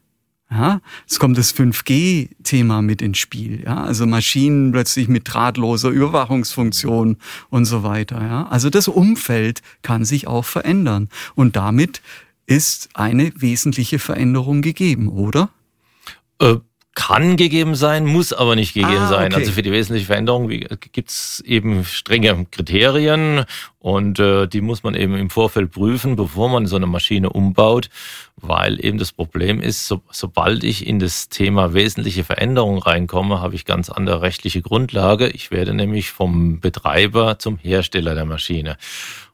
Ja, 0.52 0.80
es 1.08 1.20
kommt 1.20 1.38
das 1.38 1.54
5G-Thema 1.54 2.82
mit 2.82 3.02
ins 3.02 3.18
Spiel. 3.18 3.62
Ja, 3.64 3.84
also 3.84 4.04
Maschinen 4.04 4.72
plötzlich 4.72 5.06
mit 5.06 5.32
drahtloser 5.32 5.90
Überwachungsfunktion 5.90 7.18
und 7.50 7.64
so 7.66 7.84
weiter. 7.84 8.20
Ja, 8.20 8.48
also 8.48 8.68
das 8.68 8.88
Umfeld 8.88 9.62
kann 9.82 10.04
sich 10.04 10.26
auch 10.26 10.44
verändern. 10.44 11.08
Und 11.36 11.54
damit 11.54 12.02
ist 12.46 12.88
eine 12.94 13.32
wesentliche 13.36 14.00
Veränderung 14.00 14.60
gegeben, 14.60 15.08
oder? 15.08 15.50
Äh, 16.40 16.56
kann 16.94 17.36
gegeben 17.36 17.76
sein, 17.76 18.04
muss 18.04 18.32
aber 18.32 18.56
nicht 18.56 18.74
gegeben 18.74 18.96
ah, 18.96 19.08
sein. 19.08 19.32
Also 19.32 19.52
für 19.52 19.62
die 19.62 19.70
wesentliche 19.70 20.06
Veränderung 20.06 20.48
gibt 20.48 21.08
es 21.08 21.40
eben 21.46 21.84
strenge 21.84 22.46
Kriterien 22.50 23.44
und 23.78 24.18
äh, 24.18 24.48
die 24.48 24.60
muss 24.60 24.82
man 24.82 24.94
eben 24.94 25.16
im 25.16 25.30
Vorfeld 25.30 25.70
prüfen, 25.70 26.16
bevor 26.16 26.48
man 26.48 26.66
so 26.66 26.76
eine 26.76 26.86
Maschine 26.86 27.30
umbaut, 27.30 27.90
weil 28.36 28.84
eben 28.84 28.98
das 28.98 29.12
Problem 29.12 29.60
ist, 29.60 29.86
so, 29.86 30.02
sobald 30.10 30.64
ich 30.64 30.86
in 30.86 30.98
das 30.98 31.28
Thema 31.28 31.74
wesentliche 31.74 32.24
Veränderung 32.24 32.78
reinkomme, 32.78 33.40
habe 33.40 33.54
ich 33.54 33.64
ganz 33.64 33.88
andere 33.88 34.22
rechtliche 34.22 34.60
Grundlage. 34.60 35.28
Ich 35.28 35.52
werde 35.52 35.74
nämlich 35.74 36.10
vom 36.10 36.58
Betreiber 36.58 37.38
zum 37.38 37.56
Hersteller 37.56 38.14
der 38.14 38.24
Maschine. 38.24 38.76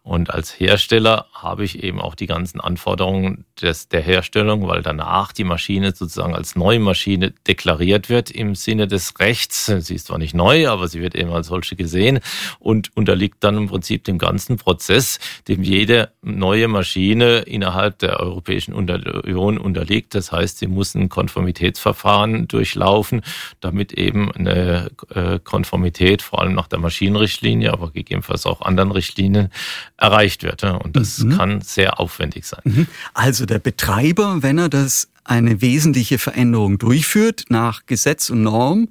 Und 0.06 0.32
als 0.32 0.60
Hersteller 0.60 1.26
habe 1.32 1.64
ich 1.64 1.82
eben 1.82 2.00
auch 2.00 2.14
die 2.14 2.28
ganzen 2.28 2.60
Anforderungen 2.60 3.44
des, 3.60 3.88
der 3.88 4.02
Herstellung, 4.02 4.68
weil 4.68 4.80
danach 4.80 5.32
die 5.32 5.42
Maschine 5.42 5.92
sozusagen 5.96 6.32
als 6.32 6.54
neue 6.54 6.78
Maschine 6.78 7.32
deklariert 7.48 8.08
wird 8.08 8.30
im 8.30 8.54
Sinne 8.54 8.86
des 8.86 9.18
Rechts. 9.18 9.66
Sie 9.66 9.96
ist 9.96 10.06
zwar 10.06 10.18
nicht 10.18 10.32
neu, 10.32 10.68
aber 10.68 10.86
sie 10.86 11.00
wird 11.00 11.16
eben 11.16 11.32
als 11.32 11.48
solche 11.48 11.74
gesehen 11.74 12.20
und 12.60 12.96
unterliegt 12.96 13.42
dann 13.42 13.56
im 13.56 13.66
Prinzip 13.66 14.04
dem 14.04 14.18
ganzen 14.18 14.58
Prozess, 14.58 15.18
dem 15.48 15.64
jede 15.64 16.12
neue 16.22 16.68
Maschine 16.68 17.38
innerhalb 17.38 17.98
der 17.98 18.20
Europäischen 18.20 18.74
Union 18.74 19.58
unterliegt. 19.58 20.14
Das 20.14 20.30
heißt, 20.30 20.58
sie 20.58 20.68
muss 20.68 20.94
ein 20.94 21.08
Konformitätsverfahren 21.08 22.46
durchlaufen, 22.46 23.22
damit 23.58 23.92
eben 23.92 24.30
eine 24.30 24.88
äh, 25.12 25.40
Konformität, 25.42 26.22
vor 26.22 26.42
allem 26.42 26.54
nach 26.54 26.68
der 26.68 26.78
Maschinenrichtlinie, 26.78 27.72
aber 27.72 27.90
gegebenenfalls 27.90 28.46
auch 28.46 28.60
anderen 28.60 28.92
Richtlinien, 28.92 29.50
erreicht 29.96 30.42
wird. 30.42 30.62
Und 30.64 30.96
das 30.96 31.18
mhm. 31.18 31.36
kann 31.36 31.60
sehr 31.60 32.00
aufwendig 32.00 32.46
sein. 32.46 32.60
Mhm. 32.64 32.86
Also 33.14 33.46
der 33.46 33.58
Betreiber, 33.58 34.42
wenn 34.42 34.58
er 34.58 34.68
das 34.68 35.08
eine 35.26 35.60
wesentliche 35.60 36.18
Veränderung 36.18 36.78
durchführt 36.78 37.44
nach 37.48 37.86
Gesetz 37.86 38.30
und 38.30 38.42
Norm, 38.42 38.88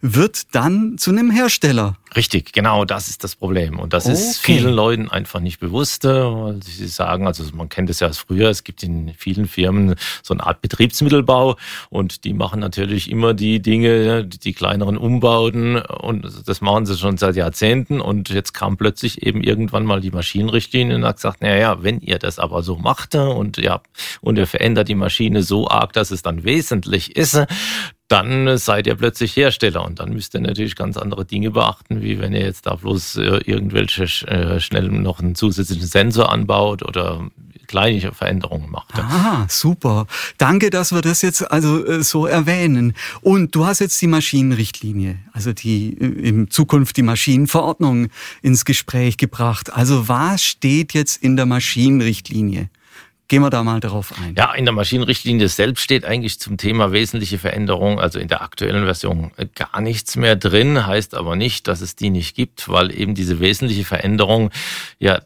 wird 0.00 0.54
dann 0.54 0.98
zu 0.98 1.10
einem 1.10 1.30
Hersteller. 1.30 1.96
Richtig, 2.16 2.52
genau, 2.52 2.84
das 2.84 3.08
ist 3.08 3.22
das 3.22 3.36
Problem. 3.36 3.78
Und 3.78 3.92
das 3.92 4.06
okay. 4.06 4.14
ist 4.14 4.38
vielen 4.38 4.72
Leuten 4.72 5.10
einfach 5.10 5.40
nicht 5.40 5.60
bewusst, 5.60 6.04
äh, 6.04 6.08
weil 6.08 6.62
sie 6.62 6.86
sagen, 6.86 7.26
also 7.26 7.44
man 7.54 7.68
kennt 7.68 7.90
es 7.90 8.00
ja 8.00 8.08
aus 8.08 8.18
früher, 8.18 8.48
es 8.48 8.64
gibt 8.64 8.82
in 8.82 9.12
vielen 9.16 9.46
Firmen 9.46 9.94
so 10.22 10.32
eine 10.32 10.46
Art 10.46 10.62
Betriebsmittelbau 10.62 11.56
und 11.90 12.24
die 12.24 12.32
machen 12.32 12.60
natürlich 12.60 13.10
immer 13.10 13.34
die 13.34 13.60
Dinge, 13.60 14.24
die 14.24 14.54
kleineren 14.54 14.96
Umbauten 14.96 15.76
und 15.76 16.26
das 16.46 16.60
machen 16.60 16.86
sie 16.86 16.96
schon 16.96 17.18
seit 17.18 17.36
Jahrzehnten 17.36 18.00
und 18.00 18.30
jetzt 18.30 18.54
kam 18.54 18.78
plötzlich 18.78 19.22
eben 19.22 19.42
irgendwann 19.42 19.84
mal 19.84 20.00
die 20.00 20.10
Maschinenrichtlinie 20.10 20.96
und 20.96 21.04
hat 21.04 21.16
gesagt, 21.16 21.42
naja, 21.42 21.82
wenn 21.82 22.00
ihr 22.00 22.18
das 22.18 22.38
aber 22.38 22.62
so 22.62 22.76
macht 22.76 23.14
und 23.16 23.58
ja, 23.58 23.82
und 24.22 24.38
ihr 24.38 24.46
verändert 24.46 24.88
die 24.88 24.94
Maschine 24.94 25.42
so 25.42 25.68
arg, 25.78 25.92
dass 25.92 26.10
es 26.10 26.22
dann 26.22 26.44
wesentlich 26.44 27.16
ist, 27.16 27.40
dann 28.08 28.56
seid 28.56 28.86
ihr 28.86 28.94
plötzlich 28.94 29.36
Hersteller 29.36 29.84
und 29.84 30.00
dann 30.00 30.12
müsst 30.12 30.34
ihr 30.34 30.40
natürlich 30.40 30.76
ganz 30.76 30.96
andere 30.96 31.24
Dinge 31.26 31.50
beachten, 31.50 32.00
wie 32.00 32.18
wenn 32.18 32.32
ihr 32.32 32.40
jetzt 32.40 32.66
da 32.66 32.74
bloß 32.74 33.16
äh, 33.16 33.40
irgendwelche 33.44 34.04
äh, 34.26 34.60
schnell 34.60 34.88
noch 34.88 35.20
einen 35.20 35.34
zusätzlichen 35.34 35.86
Sensor 35.86 36.32
anbaut 36.32 36.82
oder 36.82 37.28
kleine 37.68 38.12
Veränderungen 38.12 38.70
macht. 38.70 38.98
Ah, 38.98 39.46
super. 39.48 40.06
Danke, 40.38 40.70
dass 40.70 40.90
wir 40.90 41.02
das 41.02 41.22
jetzt 41.22 41.48
also 41.52 41.84
äh, 41.84 42.02
so 42.02 42.26
erwähnen. 42.26 42.94
Und 43.20 43.54
du 43.54 43.66
hast 43.66 43.78
jetzt 43.78 44.00
die 44.00 44.06
Maschinenrichtlinie, 44.08 45.18
also 45.32 45.52
die 45.52 45.90
in 45.90 46.50
Zukunft 46.50 46.96
die 46.96 47.02
Maschinenverordnung 47.02 48.08
ins 48.42 48.64
Gespräch 48.64 49.18
gebracht. 49.18 49.72
Also 49.72 50.08
was 50.08 50.42
steht 50.42 50.94
jetzt 50.94 51.22
in 51.22 51.36
der 51.36 51.46
Maschinenrichtlinie? 51.46 52.70
Gehen 53.28 53.42
wir 53.42 53.50
da 53.50 53.62
mal 53.62 53.78
darauf 53.78 54.14
ein. 54.18 54.34
Ja, 54.36 54.54
in 54.54 54.64
der 54.64 54.72
Maschinenrichtlinie 54.72 55.48
selbst 55.48 55.82
steht 55.82 56.06
eigentlich 56.06 56.40
zum 56.40 56.56
Thema 56.56 56.92
wesentliche 56.92 57.38
Veränderung, 57.38 58.00
also 58.00 58.18
in 58.18 58.28
der 58.28 58.40
aktuellen 58.40 58.84
Version 58.84 59.32
äh, 59.36 59.46
gar 59.54 59.82
nichts 59.82 60.16
mehr 60.16 60.34
drin, 60.34 60.86
heißt 60.86 61.14
aber 61.14 61.36
nicht, 61.36 61.68
dass 61.68 61.82
es 61.82 61.94
die 61.94 62.08
nicht 62.08 62.34
gibt, 62.34 62.70
weil 62.70 62.90
eben 62.90 63.14
diese 63.14 63.38
wesentliche 63.38 63.84
Veränderung 63.84 64.50
ja 64.98 65.20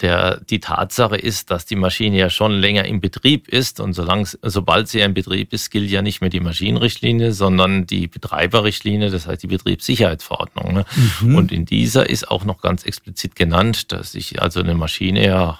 der, 0.00 0.40
die 0.48 0.60
Tatsache 0.60 1.16
ist, 1.16 1.50
dass 1.50 1.66
die 1.66 1.74
Maschine 1.74 2.16
ja 2.16 2.30
schon 2.30 2.52
länger 2.52 2.84
im 2.84 3.00
Betrieb 3.00 3.48
ist 3.48 3.80
und 3.80 3.94
solange, 3.94 4.26
sobald 4.42 4.88
sie 4.88 5.00
im 5.00 5.14
Betrieb 5.14 5.52
ist, 5.52 5.70
gilt 5.70 5.90
ja 5.90 6.02
nicht 6.02 6.20
mehr 6.20 6.30
die 6.30 6.40
Maschinenrichtlinie, 6.40 7.32
sondern 7.32 7.86
die 7.86 8.06
Betreiberrichtlinie, 8.06 9.10
das 9.10 9.26
heißt 9.26 9.42
die 9.42 9.48
Betriebssicherheitsverordnung. 9.48 10.72
Ne? 10.72 10.84
Mhm. 11.20 11.34
Und 11.34 11.52
in 11.52 11.64
dieser 11.64 12.08
ist 12.08 12.30
auch 12.30 12.44
noch 12.44 12.60
ganz 12.60 12.84
explizit 12.84 13.34
genannt, 13.34 13.90
dass 13.90 14.12
sich 14.12 14.40
also 14.40 14.60
eine 14.60 14.74
Maschine 14.74 15.26
ja 15.26 15.58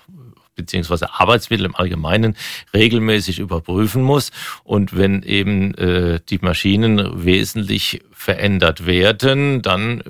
beziehungsweise 0.59 1.15
Arbeitsmittel 1.15 1.65
im 1.65 1.75
Allgemeinen 1.75 2.37
regelmäßig 2.75 3.39
überprüfen 3.39 4.03
muss. 4.03 4.31
Und 4.65 4.95
wenn 4.97 5.23
eben 5.23 5.73
äh, 5.75 6.21
die 6.29 6.41
Maschinen 6.43 7.25
wesentlich 7.25 8.03
verändert 8.13 8.85
werden, 8.85 9.63
dann 9.63 10.01
äh, 10.01 10.05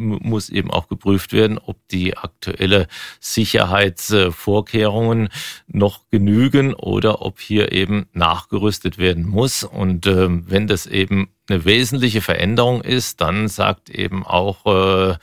muss 0.00 0.48
eben 0.48 0.72
auch 0.72 0.88
geprüft 0.88 1.32
werden, 1.32 1.58
ob 1.58 1.76
die 1.88 2.16
aktuelle 2.16 2.88
Sicherheitsvorkehrungen 3.20 5.28
noch 5.68 6.08
genügen 6.10 6.74
oder 6.74 7.22
ob 7.22 7.38
hier 7.38 7.70
eben 7.72 8.08
nachgerüstet 8.12 8.98
werden 8.98 9.28
muss. 9.28 9.62
Und 9.62 10.06
äh, 10.06 10.26
wenn 10.28 10.66
das 10.66 10.86
eben 10.86 11.28
eine 11.48 11.64
wesentliche 11.64 12.22
Veränderung 12.22 12.80
ist, 12.80 13.20
dann 13.20 13.46
sagt 13.48 13.90
eben 13.90 14.24
auch 14.24 14.66
äh, 14.66 15.16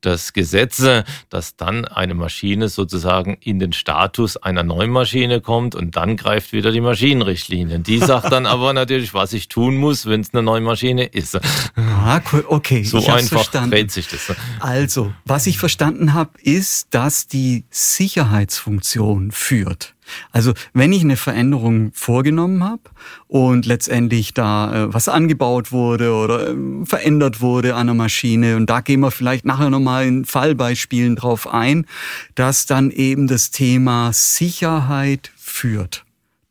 das 0.00 0.32
Gesetz, 0.32 0.82
dass 1.28 1.56
dann 1.56 1.84
eine 1.84 2.14
Maschine 2.14 2.68
sozusagen 2.68 3.36
in 3.40 3.58
den 3.58 3.72
Status 3.72 4.36
einer 4.36 4.62
neuen 4.62 4.90
Maschine 4.90 5.40
kommt 5.40 5.74
und 5.74 5.96
dann 5.96 6.16
greift 6.16 6.52
wieder 6.52 6.72
die 6.72 6.80
Maschinenrichtlinie. 6.80 7.80
Die 7.80 7.98
sagt 7.98 8.32
dann 8.32 8.46
aber 8.50 8.72
natürlich, 8.72 9.14
was 9.14 9.32
ich 9.32 9.48
tun 9.48 9.76
muss, 9.76 10.06
wenn 10.06 10.20
es 10.20 10.32
eine 10.32 10.42
neue 10.42 10.60
Maschine 10.60 11.04
ist. 11.04 11.38
Ah, 11.76 12.20
cool. 12.32 12.44
Okay, 12.46 12.82
so 12.82 12.98
einfach 12.98 13.22
verstanden. 13.28 13.70
dreht 13.70 13.90
sich 13.90 14.08
das. 14.08 14.34
Also, 14.60 15.12
was 15.24 15.46
ich 15.46 15.58
verstanden 15.58 16.14
habe, 16.14 16.30
ist, 16.42 16.88
dass 16.90 17.26
die 17.26 17.64
Sicherheitsfunktion 17.70 19.30
führt. 19.32 19.94
Also 20.32 20.52
wenn 20.72 20.92
ich 20.92 21.02
eine 21.02 21.16
Veränderung 21.16 21.92
vorgenommen 21.92 22.64
habe 22.64 22.82
und 23.28 23.66
letztendlich 23.66 24.34
da 24.34 24.84
äh, 24.84 24.94
was 24.94 25.08
angebaut 25.08 25.72
wurde 25.72 26.12
oder 26.14 26.50
äh, 26.50 26.54
verändert 26.84 27.40
wurde 27.40 27.74
an 27.74 27.86
der 27.86 27.94
Maschine, 27.94 28.56
und 28.56 28.68
da 28.68 28.80
gehen 28.80 29.00
wir 29.00 29.10
vielleicht 29.10 29.44
nachher 29.44 29.70
nochmal 29.70 30.06
in 30.06 30.24
Fallbeispielen 30.24 31.16
drauf 31.16 31.46
ein, 31.46 31.86
dass 32.34 32.66
dann 32.66 32.90
eben 32.90 33.26
das 33.26 33.50
Thema 33.50 34.12
Sicherheit 34.12 35.32
führt. 35.36 36.04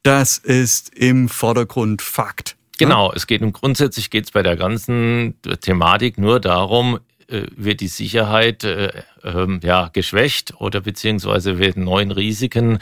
Das 0.04 0.38
ist 0.38 0.96
im 0.96 1.30
Vordergrund 1.30 2.02
Fakt. 2.02 2.56
Genau, 2.78 3.12
es 3.14 3.28
geht 3.28 3.42
grundsätzlich 3.54 4.10
geht 4.10 4.26
es 4.26 4.32
bei 4.32 4.42
der 4.42 4.56
ganzen 4.56 5.36
Thematik 5.62 6.18
nur 6.18 6.40
darum, 6.40 7.00
äh, 7.28 7.44
wird 7.56 7.82
die 7.82 7.90
Sicherheit 7.90 8.64
äh, 8.64 9.04
äh, 9.24 9.60
ja, 9.62 9.90
geschwächt 9.92 10.54
oder 10.60 10.82
beziehungsweise 10.82 11.60
werden 11.60 11.84
neuen 11.84 12.12
Risiken 12.12 12.80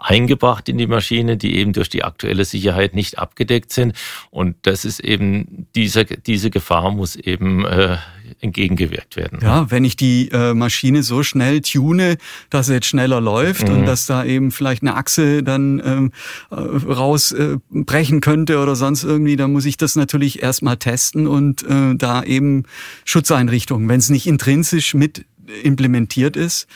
eingebracht 0.00 0.68
in 0.68 0.78
die 0.78 0.86
Maschine, 0.86 1.36
die 1.36 1.56
eben 1.56 1.72
durch 1.72 1.88
die 1.88 2.04
aktuelle 2.04 2.44
Sicherheit 2.44 2.94
nicht 2.94 3.18
abgedeckt 3.18 3.72
sind. 3.72 3.94
Und 4.30 4.56
das 4.62 4.84
ist 4.84 5.00
eben, 5.00 5.66
diese, 5.74 6.04
diese 6.04 6.50
Gefahr 6.50 6.90
muss 6.92 7.16
eben 7.16 7.64
äh, 7.64 7.96
entgegengewirkt 8.40 9.16
werden. 9.16 9.38
Ja, 9.42 9.70
wenn 9.70 9.84
ich 9.84 9.96
die 9.96 10.28
äh, 10.32 10.54
Maschine 10.54 11.02
so 11.02 11.22
schnell 11.22 11.60
tune, 11.60 12.18
dass 12.50 12.66
sie 12.66 12.74
jetzt 12.74 12.86
schneller 12.86 13.20
läuft 13.20 13.68
mhm. 13.68 13.74
und 13.74 13.86
dass 13.86 14.06
da 14.06 14.24
eben 14.24 14.50
vielleicht 14.50 14.82
eine 14.82 14.96
Achse 14.96 15.42
dann 15.42 15.82
ähm, 15.84 16.12
äh, 16.50 16.54
rausbrechen 16.54 18.18
äh, 18.18 18.20
könnte 18.20 18.58
oder 18.58 18.76
sonst 18.76 19.04
irgendwie, 19.04 19.36
dann 19.36 19.52
muss 19.52 19.64
ich 19.64 19.76
das 19.76 19.96
natürlich 19.96 20.42
erstmal 20.42 20.76
testen 20.76 21.26
und 21.26 21.62
äh, 21.62 21.94
da 21.96 22.22
eben 22.22 22.64
Schutzeinrichtungen, 23.04 23.88
wenn 23.88 23.98
es 23.98 24.10
nicht 24.10 24.26
intrinsisch 24.26 24.94
mit 24.94 25.24
implementiert 25.62 26.36
ist, 26.36 26.66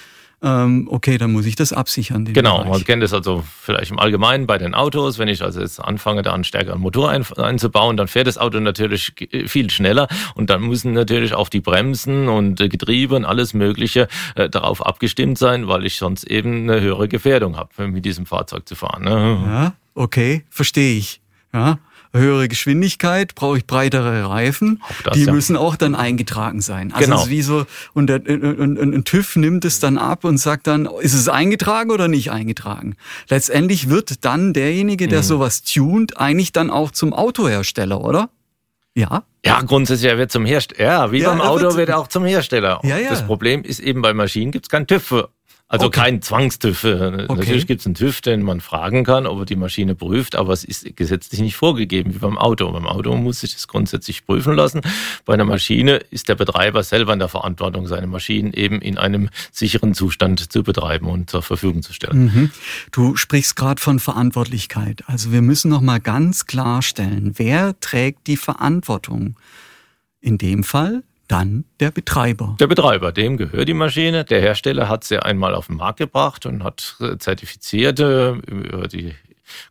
ähm, 0.43 0.89
okay, 0.91 1.19
dann 1.19 1.33
muss 1.33 1.45
ich 1.45 1.55
das 1.55 1.73
absichern. 1.73 2.25
Genau, 2.25 2.59
Bereich. 2.59 2.71
man 2.71 2.85
kennt 2.85 3.03
das 3.03 3.13
also 3.13 3.45
vielleicht 3.63 3.91
im 3.91 3.99
Allgemeinen 3.99 4.47
bei 4.47 4.57
den 4.57 4.75
Autos. 4.75 5.19
Wenn 5.19 5.29
ich 5.29 5.43
also 5.43 5.61
jetzt 5.61 5.81
anfange, 5.81 6.23
da 6.23 6.33
einen 6.33 6.45
stärkeren 6.45 6.81
Motor 6.81 7.11
ein, 7.11 7.27
einzubauen, 7.37 7.97
dann 7.97 8.09
fährt 8.09 8.27
das 8.27 8.39
Auto 8.39 8.59
natürlich 8.59 9.13
viel 9.47 9.71
schneller 9.71 10.09
und 10.35 10.49
dann 10.49 10.63
müssen 10.63 10.93
natürlich 10.93 11.35
auch 11.35 11.51
die 11.51 11.61
Bremsen 11.61 12.29
und 12.29 12.57
Getriebe 12.57 13.17
und 13.17 13.27
alles 13.27 13.53
Mögliche 13.53 14.09
äh, 14.35 14.49
darauf 14.49 14.85
abgestimmt 14.85 15.37
sein, 15.37 15.69
weil 15.69 15.85
ich 15.85 15.97
sonst 15.97 16.25
eben 16.25 16.71
eine 16.71 16.81
höhere 16.81 17.09
Gefährdung 17.09 17.57
habe, 17.57 17.89
mit 17.89 18.05
diesem 18.05 18.25
Fahrzeug 18.25 18.67
zu 18.67 18.75
fahren. 18.75 19.05
Ne? 19.05 19.11
Ja, 19.47 19.73
okay, 19.95 20.45
verstehe 20.49 20.97
ich. 20.97 21.21
Ja 21.53 21.79
höhere 22.13 22.49
Geschwindigkeit, 22.49 23.35
brauche 23.35 23.59
ich 23.59 23.67
breitere 23.67 24.29
Reifen. 24.29 24.83
Das, 25.05 25.15
die 25.15 25.25
ja. 25.25 25.33
müssen 25.33 25.57
auch 25.57 25.77
dann 25.77 25.95
eingetragen 25.95 26.61
sein. 26.61 26.93
Also 26.93 27.11
genau. 27.11 27.29
wie 27.29 27.43
so, 27.43 27.67
und, 27.95 28.09
der, 28.09 28.21
und, 28.29 28.79
und, 28.79 28.95
und 28.95 29.05
TÜV 29.05 29.37
nimmt 29.37 29.65
es 29.65 29.81
dann 29.81 29.99
ab 29.99 30.25
und 30.25 30.39
sagt 30.39 30.67
dann, 30.67 30.87
ist 31.01 31.15
es 31.15 31.29
eingetragen 31.29 31.91
oder 31.91 32.09
nicht 32.09 32.31
eingetragen? 32.31 32.97
Letztendlich 33.29 33.89
wird 33.89 34.25
dann 34.25 34.53
derjenige, 34.53 35.09
der 35.09 35.21
mhm. 35.21 35.25
sowas 35.25 35.63
tunt, 35.63 36.19
eigentlich 36.19 36.53
dann 36.53 36.71
auch 36.71 36.91
zum 36.91 37.13
Autohersteller, 37.13 38.03
oder? 38.03 38.31
Ja. 38.95 39.25
Ja, 39.45 39.63
grundsätzlich 39.63 40.11
er 40.11 40.19
wird 40.19 40.31
zum 40.31 40.45
Hersteller. 40.45 40.83
Ja, 40.83 41.13
wie 41.13 41.21
ja, 41.21 41.31
beim 41.31 41.41
Auto 41.41 41.63
wird, 41.63 41.77
wird 41.77 41.89
er 41.91 41.99
auch 41.99 42.09
zum 42.09 42.25
Hersteller. 42.25 42.81
Ja, 42.83 42.99
ja. 42.99 43.09
Das 43.09 43.25
Problem 43.25 43.63
ist 43.63 43.81
eben 43.81 44.03
bei 44.03 44.13
Maschinen 44.13 44.53
gibt 44.53 44.67
es 44.67 44.69
keinen 44.69 44.87
TÜV 44.87 45.03
für. 45.03 45.29
Also 45.71 45.87
okay. 45.87 46.01
kein 46.01 46.21
Zwangstüff. 46.21 46.83
Okay. 46.83 47.27
Natürlich 47.29 47.69
gibt 47.69 47.81
es 47.81 47.87
einen 47.87 47.95
TÜV, 47.95 48.23
den 48.23 48.43
man 48.43 48.61
fragen 48.61 49.05
kann, 49.05 49.25
ob 49.25 49.39
er 49.39 49.45
die 49.45 49.55
Maschine 49.55 49.95
prüft, 49.95 50.35
aber 50.35 50.53
es 50.53 50.65
ist 50.65 50.97
gesetzlich 50.97 51.41
nicht 51.41 51.55
vorgegeben 51.55 52.13
wie 52.13 52.19
beim 52.19 52.37
Auto. 52.39 52.73
Beim 52.73 52.89
Auto 52.89 53.15
muss 53.17 53.41
sich 53.41 53.55
das 53.55 53.69
grundsätzlich 53.69 54.27
prüfen 54.27 54.55
lassen. 54.55 54.81
Bei 55.25 55.35
einer 55.35 55.45
Maschine 55.45 55.99
ist 56.11 56.29
der 56.29 56.35
Betreiber 56.35 56.83
selber 56.83 57.13
in 57.13 57.21
der 57.21 57.29
Verantwortung, 57.29 57.87
seine 57.87 58.09
Maschinen 58.09 58.53
eben 58.53 58.83
in 58.83 58.99
einem 58.99 59.31
sicheren 59.53 59.95
Zustand 59.95 60.51
zu 60.51 60.65
betreiben 60.65 61.07
und 61.07 61.31
zur 61.31 61.43
Verfügung 61.43 61.83
zu 61.83 61.93
stellen. 61.93 62.25
Mhm. 62.25 62.51
Du 62.91 63.15
sprichst 63.15 63.55
gerade 63.55 63.81
von 63.81 64.01
Verantwortlichkeit. 64.01 65.05
Also 65.07 65.31
wir 65.31 65.41
müssen 65.41 65.71
noch 65.71 65.83
mal 65.83 66.01
ganz 66.01 66.47
klarstellen, 66.47 67.35
wer 67.37 67.79
trägt 67.79 68.27
die 68.27 68.37
Verantwortung? 68.37 69.37
In 70.21 70.37
dem 70.37 70.65
Fall 70.65 71.05
dann 71.31 71.65
der 71.79 71.91
Betreiber. 71.91 72.57
Der 72.59 72.67
Betreiber, 72.67 73.13
dem 73.13 73.37
gehört 73.37 73.69
die 73.69 73.75
Maschine. 73.75 74.25
Der 74.25 74.41
Hersteller 74.41 74.89
hat 74.89 75.05
sie 75.05 75.19
einmal 75.19 75.55
auf 75.55 75.69
den 75.69 75.77
Markt 75.77 75.99
gebracht 75.99 76.47
und 76.47 76.65
hat 76.65 76.97
zertifizierte 77.19 78.41
über 78.47 78.89
die 78.89 79.15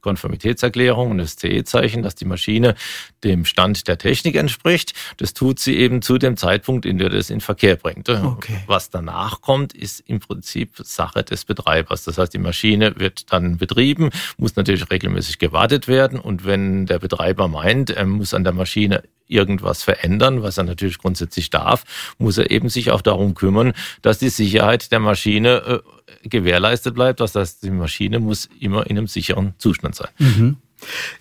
Konformitätserklärung 0.01 1.11
und 1.11 1.17
das 1.17 1.35
CE-Zeichen, 1.35 2.03
dass 2.03 2.15
die 2.15 2.25
Maschine 2.25 2.75
dem 3.23 3.45
Stand 3.45 3.87
der 3.87 3.97
Technik 3.97 4.35
entspricht. 4.35 4.93
Das 5.17 5.33
tut 5.33 5.59
sie 5.59 5.77
eben 5.77 6.01
zu 6.01 6.17
dem 6.17 6.37
Zeitpunkt, 6.37 6.85
in 6.85 6.97
der 6.97 7.09
das 7.09 7.29
in 7.29 7.41
Verkehr 7.41 7.75
bringt. 7.75 8.09
Okay. 8.29 8.59
Was 8.67 8.89
danach 8.89 9.41
kommt, 9.41 9.73
ist 9.73 10.01
im 10.01 10.19
Prinzip 10.19 10.75
Sache 10.83 11.23
des 11.23 11.45
Betreibers. 11.45 12.03
Das 12.03 12.17
heißt, 12.17 12.33
die 12.33 12.37
Maschine 12.37 12.99
wird 12.99 13.31
dann 13.33 13.57
betrieben, 13.57 14.11
muss 14.37 14.55
natürlich 14.55 14.89
regelmäßig 14.89 15.39
gewartet 15.39 15.87
werden 15.87 16.19
und 16.19 16.45
wenn 16.45 16.85
der 16.85 16.99
Betreiber 16.99 17.47
meint, 17.47 17.89
er 17.89 18.05
muss 18.05 18.33
an 18.33 18.43
der 18.43 18.53
Maschine 18.53 19.03
irgendwas 19.29 19.83
verändern, 19.83 20.41
was 20.41 20.57
er 20.57 20.63
natürlich 20.63 20.97
grundsätzlich 20.97 21.49
darf, 21.49 21.83
muss 22.17 22.37
er 22.37 22.51
eben 22.51 22.69
sich 22.69 22.91
auch 22.91 23.01
darum 23.01 23.35
kümmern, 23.35 23.73
dass 24.01 24.19
die 24.19 24.29
Sicherheit 24.29 24.91
der 24.91 24.99
Maschine 24.99 25.49
äh, 25.49 25.79
gewährleistet 26.23 26.95
bleibt. 26.95 27.19
Das 27.19 27.35
heißt, 27.35 27.63
die 27.63 27.71
Maschine 27.71 28.19
muss 28.19 28.49
immer 28.59 28.87
in 28.89 28.97
einem 28.97 29.07
sicheren 29.07 29.53
Zustand 29.57 29.95
sein. 29.95 30.09
Mhm. 30.17 30.57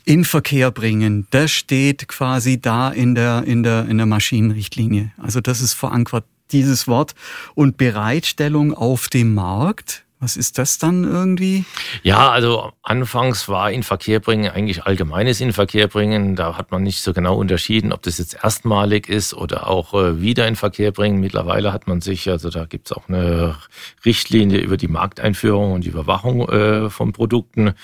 In 0.04 0.24
Verkehr 0.24 0.70
bringen, 0.70 1.26
das 1.30 1.50
steht 1.50 2.06
quasi 2.06 2.60
da 2.60 2.90
in 2.90 3.14
der, 3.14 3.42
in 3.44 3.62
der, 3.62 3.86
in 3.88 3.98
der 3.98 4.06
Maschinenrichtlinie. 4.06 5.12
Also 5.18 5.40
das 5.40 5.60
ist 5.60 5.74
verankert, 5.74 6.24
dieses 6.52 6.86
Wort. 6.86 7.14
Und 7.54 7.76
Bereitstellung 7.76 8.72
auf 8.72 9.08
dem 9.08 9.34
Markt, 9.34 10.04
was 10.20 10.36
ist 10.36 10.58
das 10.58 10.78
dann 10.78 11.04
irgendwie? 11.04 11.64
Ja, 12.02 12.30
also 12.30 12.72
anfangs 12.82 13.48
war 13.48 13.70
in 13.70 13.84
Verkehr 13.84 14.18
bringen 14.18 14.50
eigentlich 14.50 14.82
allgemeines 14.82 15.40
in 15.40 15.52
Verkehr 15.52 15.86
bringen. 15.86 16.34
Da 16.34 16.56
hat 16.56 16.72
man 16.72 16.82
nicht 16.82 17.02
so 17.02 17.12
genau 17.12 17.36
unterschieden, 17.36 17.92
ob 17.92 18.02
das 18.02 18.18
jetzt 18.18 18.36
erstmalig 18.42 19.08
ist 19.08 19.32
oder 19.32 19.68
auch 19.68 19.94
äh, 19.94 20.20
wieder 20.20 20.48
in 20.48 20.56
Verkehr 20.56 20.90
bringen. 20.90 21.20
Mittlerweile 21.20 21.72
hat 21.72 21.86
man 21.86 22.00
sich, 22.00 22.28
also 22.28 22.50
da 22.50 22.64
gibt's 22.64 22.90
auch 22.90 23.08
eine 23.08 23.56
Richtlinie 24.04 24.58
über 24.58 24.76
die 24.76 24.88
Markteinführung 24.88 25.72
und 25.72 25.84
die 25.84 25.90
Überwachung 25.90 26.48
äh, 26.48 26.90
von 26.90 27.12
Produkten 27.12 27.74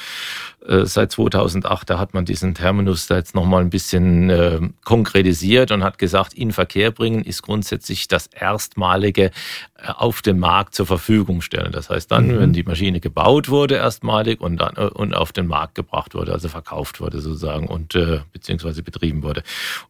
äh, 0.67 0.87
seit 0.87 1.13
2008. 1.13 1.89
Da 1.89 2.01
hat 2.01 2.15
man 2.15 2.25
diesen 2.25 2.55
Terminus 2.55 3.07
da 3.07 3.17
jetzt 3.17 3.37
nochmal 3.37 3.61
ein 3.61 3.71
bisschen 3.71 4.75
konkretisiert 4.85 5.71
und 5.71 5.85
hat 5.85 5.99
gesagt, 5.99 6.35
in 6.35 6.53
Verkehr 6.53 6.91
bringen 6.91 7.23
ist 7.23 7.43
grundsätzlich 7.43 8.09
das 8.09 8.27
erstmalige 8.27 9.31
auf 9.87 10.23
den 10.23 10.39
Markt 10.39 10.75
zur 10.75 10.87
Verfügung 10.87 11.43
stellen. 11.43 11.73
Das 11.73 11.91
heißt 11.91 12.11
dann, 12.11 12.24
mhm. 12.29 12.39
wenn 12.39 12.53
die 12.53 12.63
Maschine 12.63 13.01
gebaut 13.01 13.49
wurde 13.49 13.77
erstmalig 13.77 14.41
und 14.41 14.59
dann 14.59 14.77
äh, 14.77 14.87
und 14.87 15.15
auf 15.15 15.33
den 15.33 15.47
Markt 15.47 15.75
gebracht 15.75 16.15
wurde, 16.15 16.33
also 16.33 16.49
verkauft 16.49 17.01
wurde 17.01 17.21
sozusagen 17.21 17.67
und 17.69 17.95
äh, 17.95 18.21
beziehungsweise 18.33 18.83
betrieben 18.83 19.23
wurde. 19.23 19.43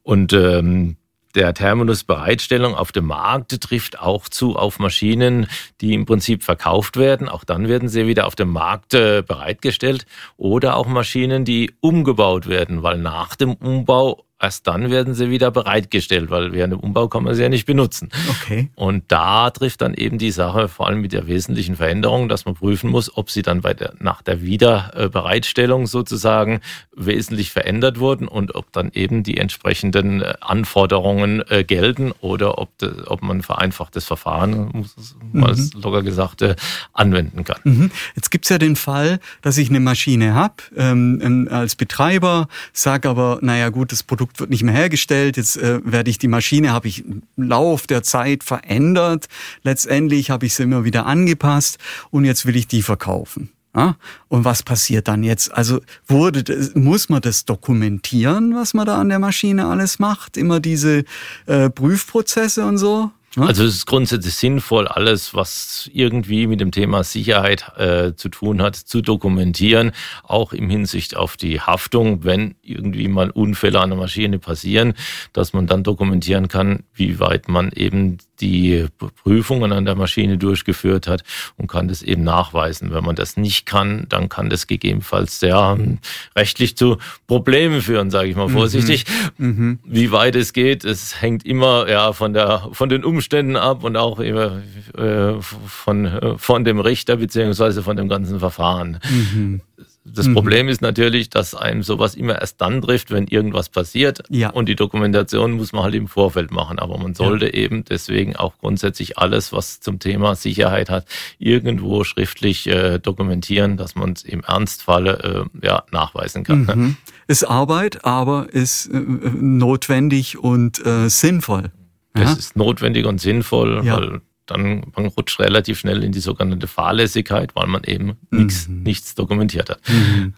Und 0.03 0.33
ähm, 0.33 0.97
der 1.35 1.53
Terminus 1.53 2.05
Bereitstellung 2.05 2.77
auf 2.77 2.93
dem 2.93 3.07
Markt 3.07 3.61
trifft 3.61 3.99
auch 3.99 4.29
zu 4.29 4.55
auf 4.55 4.79
Maschinen, 4.79 5.49
die 5.81 5.93
im 5.93 6.07
Prinzip 6.07 6.45
verkauft 6.45 6.97
werden. 6.97 7.29
Auch 7.29 7.43
dann 7.43 7.69
werden 7.69 7.89
sie 7.89 8.07
wieder 8.07 8.29
auf 8.29 8.37
dem 8.37 8.51
Markt 8.51 8.95
äh, 8.95 9.23
bereitgestellt. 9.27 10.07
Oder 10.37 10.77
auch 10.77 10.87
Maschinen, 10.87 11.45
die 11.45 11.73
umgebaut 11.81 12.47
werden, 12.47 12.85
weil 12.85 12.99
nach 12.99 13.35
dem 13.35 13.55
Umbau 13.55 14.25
erst 14.45 14.67
dann 14.67 14.91
werden 14.91 15.15
sie 15.15 15.31
wieder 15.31 15.51
bereitgestellt, 15.51 16.31
weil 16.31 16.53
während 16.53 16.75
dem 16.75 16.81
Umbau 16.81 17.09
kann 17.09 17.25
man 17.25 17.35
sie 17.35 17.43
ja 17.43 17.49
nicht 17.49 17.67
benutzen. 17.67 18.11
Okay. 18.29 18.71
Und 18.75 19.05
da 19.09 19.51
trifft 19.51 19.81
dann 19.81 19.95
eben 19.95 20.19
die 20.19 20.31
Sache, 20.31 20.69
vor 20.69 20.87
allem 20.87 21.01
mit 21.01 21.13
der 21.13 21.27
wesentlichen 21.27 21.77
Veränderung, 21.77 22.29
dass 22.29 22.45
man 22.45 22.55
prüfen 22.55 22.91
muss, 22.91 23.17
ob 23.17 23.31
sie 23.31 23.43
dann 23.43 23.63
bei 23.63 23.75
der, 23.75 23.95
nach 23.99 24.23
der 24.23 24.43
Wiederbereitstellung 24.43 25.87
sozusagen 25.87 26.61
wesentlich 26.95 27.51
verändert 27.51 27.99
wurden 27.99 28.29
und 28.29 28.55
ob 28.55 28.73
dann 28.73 28.91
eben 28.93 29.23
die 29.23 29.39
entsprechenden 29.39 30.23
äh, 30.23 30.35
Anforderungen 30.41 31.43
äh, 31.49 31.65
gelten 31.65 32.13
oder 32.21 32.59
ob, 32.59 32.77
de, 32.79 32.93
ob 33.07 33.23
man 33.23 33.43
vereinfachtes 33.43 34.05
Verfahren, 34.05 34.71
muss 34.73 35.17
mal 35.33 35.55
mhm. 35.55 35.71
locker 35.83 36.03
gesagt, 36.03 36.43
äh, 36.43 36.55
anwenden 36.93 37.45
kann. 37.45 37.61
Mhm. 37.65 37.91
Jetzt 38.15 38.31
gibt's 38.31 38.49
ja 38.49 38.59
den 38.59 38.77
Fall, 38.77 39.19
dass 39.43 39.59
ich 39.59 39.71
eine 39.71 39.81
Maschine 39.81 40.35
habe 40.35 40.55
ähm, 40.77 41.21
ähm, 41.23 41.49
als 41.51 41.77
Betreiber, 41.77 42.49
sage 42.73 43.09
aber, 43.09 43.39
naja 43.41 43.71
gut, 43.71 43.93
das 43.93 44.03
Produkt 44.03 44.34
Produkt 44.35 44.41
wird 44.41 44.51
nicht 44.51 44.63
mehr 44.63 44.75
hergestellt, 44.75 45.37
jetzt 45.37 45.57
äh, 45.57 45.81
werde 45.85 46.11
ich 46.11 46.19
die 46.19 46.29
Maschine, 46.29 46.73
habe 46.73 46.89
ich 46.89 47.05
im 47.05 47.23
Lauf 47.37 47.87
der 47.87 48.03
Zeit 48.03 48.45
verändert, 48.45 49.27
letztendlich 49.63 50.31
habe 50.31 50.47
ich 50.47 50.55
sie 50.55 50.65
immer 50.65 50.85
wieder 50.85 51.07
angepasst 51.07 51.79
und 52.11 52.25
jetzt 52.25 52.47
will 52.47 52.57
ich 52.57 52.67
die 52.67 52.83
verkaufen. 52.83 53.51
Ja? 53.75 53.97
Und 54.29 54.45
was 54.45 54.63
passiert 54.63 55.09
dann 55.09 55.23
jetzt? 55.23 55.53
Also 55.53 55.81
wurde 56.07 56.71
muss 56.75 57.09
man 57.09 57.21
das 57.21 57.45
dokumentieren, 57.45 58.55
was 58.55 58.75
man 58.75 58.87
da 58.87 58.99
an 58.99 59.09
der 59.09 59.19
Maschine 59.19 59.67
alles 59.67 59.99
macht? 59.99 60.37
Immer 60.37 60.61
diese 60.61 61.05
äh, 61.47 61.71
Prüfprozesse 61.71 62.65
und 62.67 62.79
so? 62.79 63.11
Ja? 63.37 63.45
Also 63.45 63.65
es 63.65 63.75
ist 63.75 63.87
grundsätzlich 63.87 64.35
sinnvoll, 64.35 64.89
alles, 64.89 65.35
was 65.35 65.91
irgendwie 65.93 66.47
mit 66.47 66.61
dem 66.61 66.71
Thema 66.71 67.05
Sicherheit 67.05 67.73
äh, 67.77 68.15
zu 68.15 68.29
tun 68.29 68.63
hat, 68.63 68.77
zu 68.77 69.01
dokumentieren, 69.01 69.93
auch 70.23 70.53
im 70.53 70.71
Hinsicht 70.71 71.17
auf 71.17 71.37
die 71.37 71.61
Haftung, 71.61 72.25
wenn 72.25 72.55
irgendwie 72.63 73.09
mal 73.09 73.31
Unfälle 73.31 73.81
an 73.81 73.91
der 73.91 73.99
Maschine 73.99 74.39
passieren, 74.39 74.95
dass 75.33 75.53
man 75.53 75.67
dann 75.67 75.83
dokumentieren 75.83 76.49
kann, 76.49 76.85
wie 76.95 77.21
weit 77.21 77.49
man 77.49 77.71
eben 77.73 78.19
die 78.41 78.87
Prüfungen 79.23 79.73
an 79.73 79.85
der 79.85 79.95
Maschine 79.95 80.39
durchgeführt 80.39 81.07
hat 81.07 81.23
und 81.57 81.69
kann 81.69 81.87
das 81.87 82.03
eben 82.03 82.25
nachweisen. 82.25 82.93
Wenn 82.93 83.05
man 83.05 83.15
das 83.15 83.37
nicht 83.37 83.65
kann, 83.65 84.07
dann 84.09 84.29
kann 84.29 84.51
das 84.51 84.67
gegebenenfalls 84.67 85.39
sehr 85.39 85.77
hm, 85.77 85.99
rechtlich 86.37 86.77
zu 86.77 86.99
Problemen 87.27 87.81
führen, 87.81 88.11
sage 88.11 88.29
ich 88.29 88.37
mal 88.37 88.49
mhm. 88.49 88.53
vorsichtig. 88.53 89.05
Mhm. 89.39 89.79
Wie 89.85 90.11
weit 90.11 90.35
es 90.35 90.53
geht, 90.53 90.85
es 90.85 91.21
hängt 91.23 91.47
immer 91.47 91.89
ja 91.89 92.13
von 92.13 92.33
der 92.33 92.69
von 92.73 92.89
den 92.89 93.05
Umständen 93.05 93.24
ab 93.57 93.85
und 93.85 93.97
auch 93.97 94.19
immer 94.21 94.63
äh, 94.97 95.41
von 95.41 96.37
von 96.37 96.65
dem 96.65 96.81
Richter 96.81 97.17
beziehungsweise 97.17 97.83
von 97.83 97.97
dem 97.97 98.09
ganzen 98.09 98.39
Verfahren. 98.39 98.99
Mhm. 99.11 99.61
Das 100.07 100.27
mhm. 100.27 100.35
Problem 100.35 100.69
ist 100.69 100.83
natürlich, 100.83 101.31
dass 101.31 101.55
einem 101.55 101.83
sowas 101.83 102.15
immer 102.15 102.39
erst 102.39 102.61
dann 102.61 102.83
trifft, 102.83 103.11
wenn 103.11 103.27
irgendwas 103.27 103.71
passiert. 103.71 104.23
Ja. 104.29 104.51
Und 104.51 104.69
die 104.69 104.77
Dokumentation 104.77 105.53
muss 105.53 105.73
man 105.73 105.85
halt 105.85 105.95
im 105.95 106.09
Vorfeld 106.09 106.51
machen. 106.51 106.79
Aber 106.79 106.99
man 106.99 107.15
sollte 107.15 107.47
ja. 107.47 107.53
eben 107.55 107.85
deswegen 107.85 108.37
auch 108.37 108.59
grundsätzlich 108.59 109.17
alles, 109.17 109.53
was 109.53 109.81
zum 109.81 110.01
Thema 110.01 110.35
Sicherheit 110.35 110.91
hat, 110.91 111.07
irgendwo 111.39 112.05
schriftlich 112.05 112.67
äh, 112.67 112.99
dokumentieren, 112.99 113.79
dass 113.79 113.95
man 113.95 114.13
es 114.13 114.23
im 114.23 114.41
Ernstfalle 114.41 115.49
äh, 115.63 115.67
ja, 115.67 115.85
nachweisen 115.91 116.45
kann. 116.45 116.67
Ne? 116.67 116.77
Mhm. 116.77 116.97
Ist 117.27 117.45
Arbeit, 117.45 118.05
aber 118.05 118.49
ist 118.53 118.87
äh, 118.89 118.99
notwendig 118.99 120.39
und 120.39 120.85
äh, 120.85 121.09
sinnvoll. 121.09 121.71
Das 122.15 122.31
ja? 122.31 122.37
ist 122.37 122.57
notwendig 122.57 123.07
und 123.07 123.21
sinnvoll, 123.21 123.83
ja. 123.85 123.97
weil 123.97 124.21
dann 124.47 124.93
man 124.95 125.07
rutscht 125.07 125.41
relativ 125.41 125.79
schnell 125.79 126.05
in 126.05 126.13
die 126.13 126.21
sogenannte 126.21 126.67
Fahrlässigkeit, 126.67 127.55
weil 127.55 127.67
man 127.67 127.85
eben 127.85 128.19
mhm. 128.31 128.45
nichts, 128.45 128.69
nichts 128.69 129.15
dokumentiert 129.15 129.71
hat. 129.71 129.81
Mhm. 129.89 130.35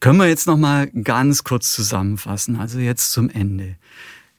Können 0.00 0.18
wir 0.18 0.28
jetzt 0.28 0.46
noch 0.46 0.56
mal 0.56 0.88
ganz 0.88 1.44
kurz 1.44 1.72
zusammenfassen? 1.72 2.58
Also 2.58 2.78
jetzt 2.78 3.12
zum 3.12 3.30
Ende. 3.30 3.76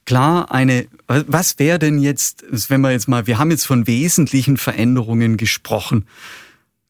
Klar, 0.06 0.50
eine, 0.50 0.86
was 1.06 1.58
wäre 1.58 1.78
denn 1.78 2.00
jetzt, 2.00 2.44
wenn 2.70 2.80
wir 2.80 2.90
jetzt 2.90 3.08
mal, 3.08 3.26
wir 3.26 3.38
haben 3.38 3.50
jetzt 3.50 3.66
von 3.66 3.86
wesentlichen 3.86 4.56
Veränderungen 4.56 5.36
gesprochen. 5.36 6.06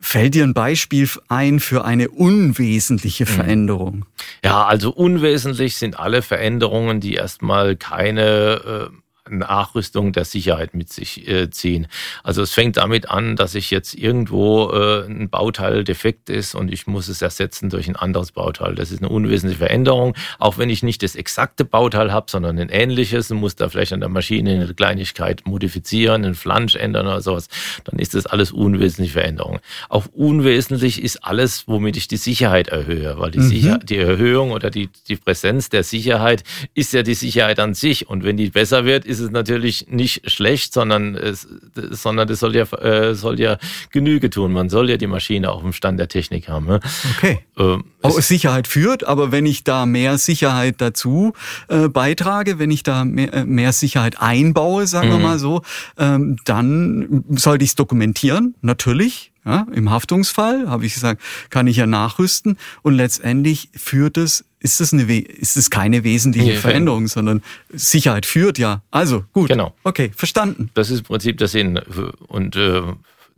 Fällt 0.03 0.35
dir 0.35 0.45
ein 0.45 0.55
Beispiel 0.55 1.07
ein 1.29 1.61
für 1.61 1.85
eine 1.85 2.09
unwesentliche 2.09 3.25
mhm. 3.25 3.29
Veränderung? 3.29 4.07
Ja, 4.43 4.65
also 4.65 4.91
unwesentlich 4.91 5.77
sind 5.77 5.99
alle 5.99 6.23
Veränderungen, 6.23 7.01
die 7.01 7.15
erstmal 7.15 7.77
keine 7.77 8.91
äh, 8.91 8.97
Nachrüstung 9.31 10.13
der 10.13 10.25
Sicherheit 10.25 10.75
mit 10.75 10.93
sich 10.93 11.29
äh, 11.29 11.51
ziehen. 11.51 11.87
Also 12.23 12.43
es 12.43 12.53
fängt 12.53 12.77
damit 12.77 13.11
an, 13.11 13.37
dass 13.37 13.55
ich 13.55 13.71
jetzt 13.71 13.95
irgendwo 13.95 14.71
äh, 14.71 15.07
ein 15.07 15.31
Bauteil 15.31 15.85
defekt 15.85 16.31
ist 16.31 16.55
und 16.55 16.73
ich 16.73 16.87
muss 16.87 17.09
es 17.09 17.23
ersetzen 17.23 17.71
durch 17.71 17.89
ein 17.89 17.97
anderes 17.97 18.33
Bauteil. 18.33 18.75
Das 18.75 18.91
ist 18.91 19.01
eine 19.01 19.09
unwesentliche 19.09 19.59
Veränderung. 19.59 20.15
Auch 20.39 20.59
wenn 20.59 20.71
ich 20.71 20.83
nicht 20.83 21.03
das 21.03 21.15
exakte 21.15 21.65
Bauteil 21.65 22.13
habe, 22.13 22.31
sondern 22.31 22.59
ein 22.59 22.69
ähnliches 22.69 23.31
und 23.31 23.39
muss 23.39 23.57
da 23.57 23.69
vielleicht 23.69 23.93
an 23.93 24.01
der 24.01 24.09
Maschine 24.09 24.53
eine 24.53 24.75
Kleinigkeit 24.75 25.43
modifizieren, 25.47 26.25
einen 26.25 26.35
Flansch 26.35 26.75
ändern 26.75 27.07
oder 27.07 27.21
sowas, 27.21 27.49
dann 27.85 27.99
ist 27.99 28.15
das 28.15 28.27
alles 28.27 28.53
unwesentliche 28.53 29.15
Veränderung. 29.15 29.61
Auch 29.89 30.07
unwesentlich 30.13 31.03
ist 31.03 31.25
alles, 31.25 31.69
womit 31.69 31.97
ich 31.97 32.09
die 32.09 32.17
Sicherheit 32.17 32.69
erhöhe, 32.69 33.19
weil 33.19 33.31
die, 33.31 33.39
mhm. 33.39 33.49
Sicher 33.49 33.79
die 33.79 33.97
Erhöhung 33.97 34.53
oder 34.53 34.71
die, 34.71 34.89
die 35.09 35.17
Präsenz 35.17 35.69
der 35.69 35.83
Sicherheit 35.83 36.45
ist 36.75 36.93
ja 36.93 37.03
die 37.03 37.15
Sicherheit 37.15 37.59
an 37.59 37.75
sich 37.75 38.09
und 38.09 38.25
wenn 38.25 38.37
die 38.37 38.51
besser 38.51 38.85
wird, 38.85 39.05
ist 39.05 39.20
es 39.21 39.31
natürlich 39.31 39.87
nicht 39.89 40.31
schlecht, 40.31 40.73
sondern 40.73 41.15
es, 41.15 41.47
sondern 41.91 42.29
das 42.29 42.41
soll 42.41 42.57
ja, 42.57 42.65
äh, 42.79 43.15
soll 43.15 43.39
ja 43.41 43.59
Genüge 43.91 44.31
tun. 44.31 44.53
Man 44.53 44.69
soll 44.69 44.91
ja 44.91 44.97
die 44.97 45.07
Maschine 45.07 45.51
auch 45.51 45.63
im 45.63 45.73
Stand 45.73 46.01
der 46.01 46.09
Technik 46.09 46.49
haben. 46.49 46.67
Ne? 46.67 46.81
Okay. 47.17 47.41
Ähm, 47.59 47.85
auch 48.03 48.21
Sicherheit 48.21 48.67
führt, 48.67 49.05
aber 49.05 49.33
wenn 49.33 49.47
ich 49.47 49.65
da 49.65 49.87
mehr 49.87 50.19
Sicherheit 50.19 50.77
dazu 50.79 51.33
äh, 51.69 51.89
beitrage, 51.89 52.59
wenn 52.59 52.71
ich 52.71 52.83
da 52.83 53.05
mehr, 53.05 53.33
äh, 53.35 53.45
mehr 53.45 53.73
Sicherheit 53.73 54.21
einbaue, 54.21 54.87
sagen 54.87 55.09
mhm. 55.09 55.13
wir 55.13 55.19
mal 55.19 55.39
so, 55.39 55.63
ähm, 55.99 56.37
dann 56.45 57.25
sollte 57.31 57.65
ich 57.65 57.71
es 57.71 57.77
dokumentieren, 57.77 58.55
natürlich. 58.63 59.33
Ja, 59.45 59.67
Im 59.73 59.91
Haftungsfall, 59.91 60.69
habe 60.69 60.85
ich 60.85 60.95
gesagt, 60.95 61.23
kann 61.49 61.67
ich 61.67 61.77
ja 61.79 61.87
nachrüsten 61.87 62.59
und 62.83 62.95
letztendlich 62.95 63.71
führt 63.75 64.19
es, 64.19 64.45
ist 64.59 64.83
es, 64.83 64.93
eine, 64.93 65.19
ist 65.19 65.57
es 65.57 65.71
keine 65.71 66.05
wesentliche 66.05 66.51
nee, 66.51 66.57
Veränderung, 66.57 67.09
sondern 67.09 67.43
Sicherheit 67.71 68.27
führt 68.27 68.59
ja. 68.59 68.83
Also 68.91 69.25
gut, 69.33 69.49
genau. 69.49 69.75
okay, 69.83 70.13
verstanden. 70.15 70.71
Das 70.75 70.91
ist 70.91 70.99
im 70.99 71.05
Prinzip 71.07 71.39
der 71.39 71.49
Sinn 71.49 71.81
und 72.29 72.57
äh, 72.57 72.83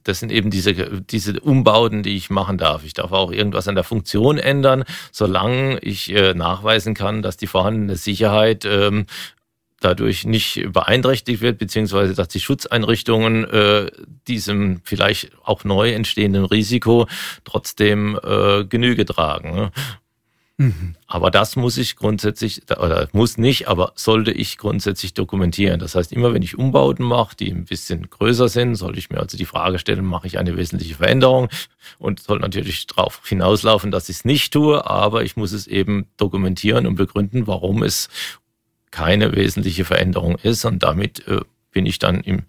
das 0.05 0.19
sind 0.19 0.33
eben 0.33 0.51
diese, 0.51 0.75
diese 1.03 1.39
Umbauten, 1.41 2.03
die 2.03 2.17
ich 2.17 2.31
machen 2.31 2.59
darf. 2.59 2.85
Ich 2.85 2.95
darf 2.95 3.13
auch 3.13 3.31
irgendwas 3.31 3.69
an 3.69 3.77
der 3.77 3.85
Funktion 3.85 4.39
ändern, 4.39 4.85
solange 5.13 5.79
ich 5.79 6.13
äh, 6.13 6.35
nachweisen 6.35 6.95
kann, 6.95 7.23
dass 7.23 7.37
die 7.37 7.47
vorhandene 7.47 7.97
Sicherheit 7.97 8.65
ähm, 8.65 9.07
dadurch 9.85 10.25
nicht 10.25 10.73
beeinträchtigt 10.73 11.43
wird, 11.43 11.59
beziehungsweise 11.59 12.15
dass 12.15 12.29
die 12.29 12.41
Schutzeinrichtungen 12.41 13.45
äh, 13.45 13.91
diesem 14.29 14.81
vielleicht 14.85 15.31
auch 15.45 15.65
neu 15.65 15.93
entstehenden 15.93 16.45
Risiko 16.45 17.07
trotzdem 17.45 18.19
äh, 18.23 18.65
Genüge 18.65 19.05
tragen. 19.05 19.55
Ne? 19.55 19.73
Mhm. 20.63 20.95
Aber 21.07 21.31
das 21.31 21.57
muss 21.57 21.77
ich 21.77 21.97
grundsätzlich, 21.97 22.63
oder 22.71 23.09
muss 23.13 23.37
nicht, 23.37 23.69
aber 23.69 23.93
sollte 23.97 24.33
ich 24.33 24.59
grundsätzlich 24.59 25.13
dokumentieren. 25.15 25.81
Das 25.81 25.95
heißt, 25.95 26.13
immer 26.13 26.33
wenn 26.35 26.43
ich 26.43 26.57
Umbauten 26.57 27.05
mache, 27.05 27.35
die 27.37 27.51
ein 27.51 27.65
bisschen 27.65 28.09
größer 28.09 28.49
sind, 28.49 28.77
sollte 28.77 28.99
ich 28.99 29.11
mir 29.11 29.19
also 29.19 29.37
die 29.37 29.45
Frage 29.45 29.79
stellen, 29.79 30.05
mache 30.05 30.27
ich 30.27 30.39
eine 30.39 30.57
wesentliche 30.57 30.95
Veränderung 30.95 31.49
und 31.99 32.21
soll 32.21 32.39
natürlich 32.39 32.87
darauf 32.87 33.27
hinauslaufen, 33.27 33.91
dass 33.91 34.09
ich 34.09 34.17
es 34.17 34.25
nicht 34.25 34.53
tue, 34.53 34.89
aber 34.89 35.25
ich 35.25 35.37
muss 35.37 35.53
es 35.53 35.67
eben 35.67 36.07
dokumentieren 36.17 36.87
und 36.87 36.95
begründen, 36.95 37.47
warum 37.47 37.83
es 37.83 38.09
keine 38.93 39.35
wesentliche 39.35 39.85
Veränderung 39.85 40.37
ist. 40.37 40.65
Und 40.65 40.85
damit 40.85 41.27
äh, 41.27 41.41
bin 41.73 41.87
ich 41.87 41.99
dann 41.99 42.21
im, 42.21 42.45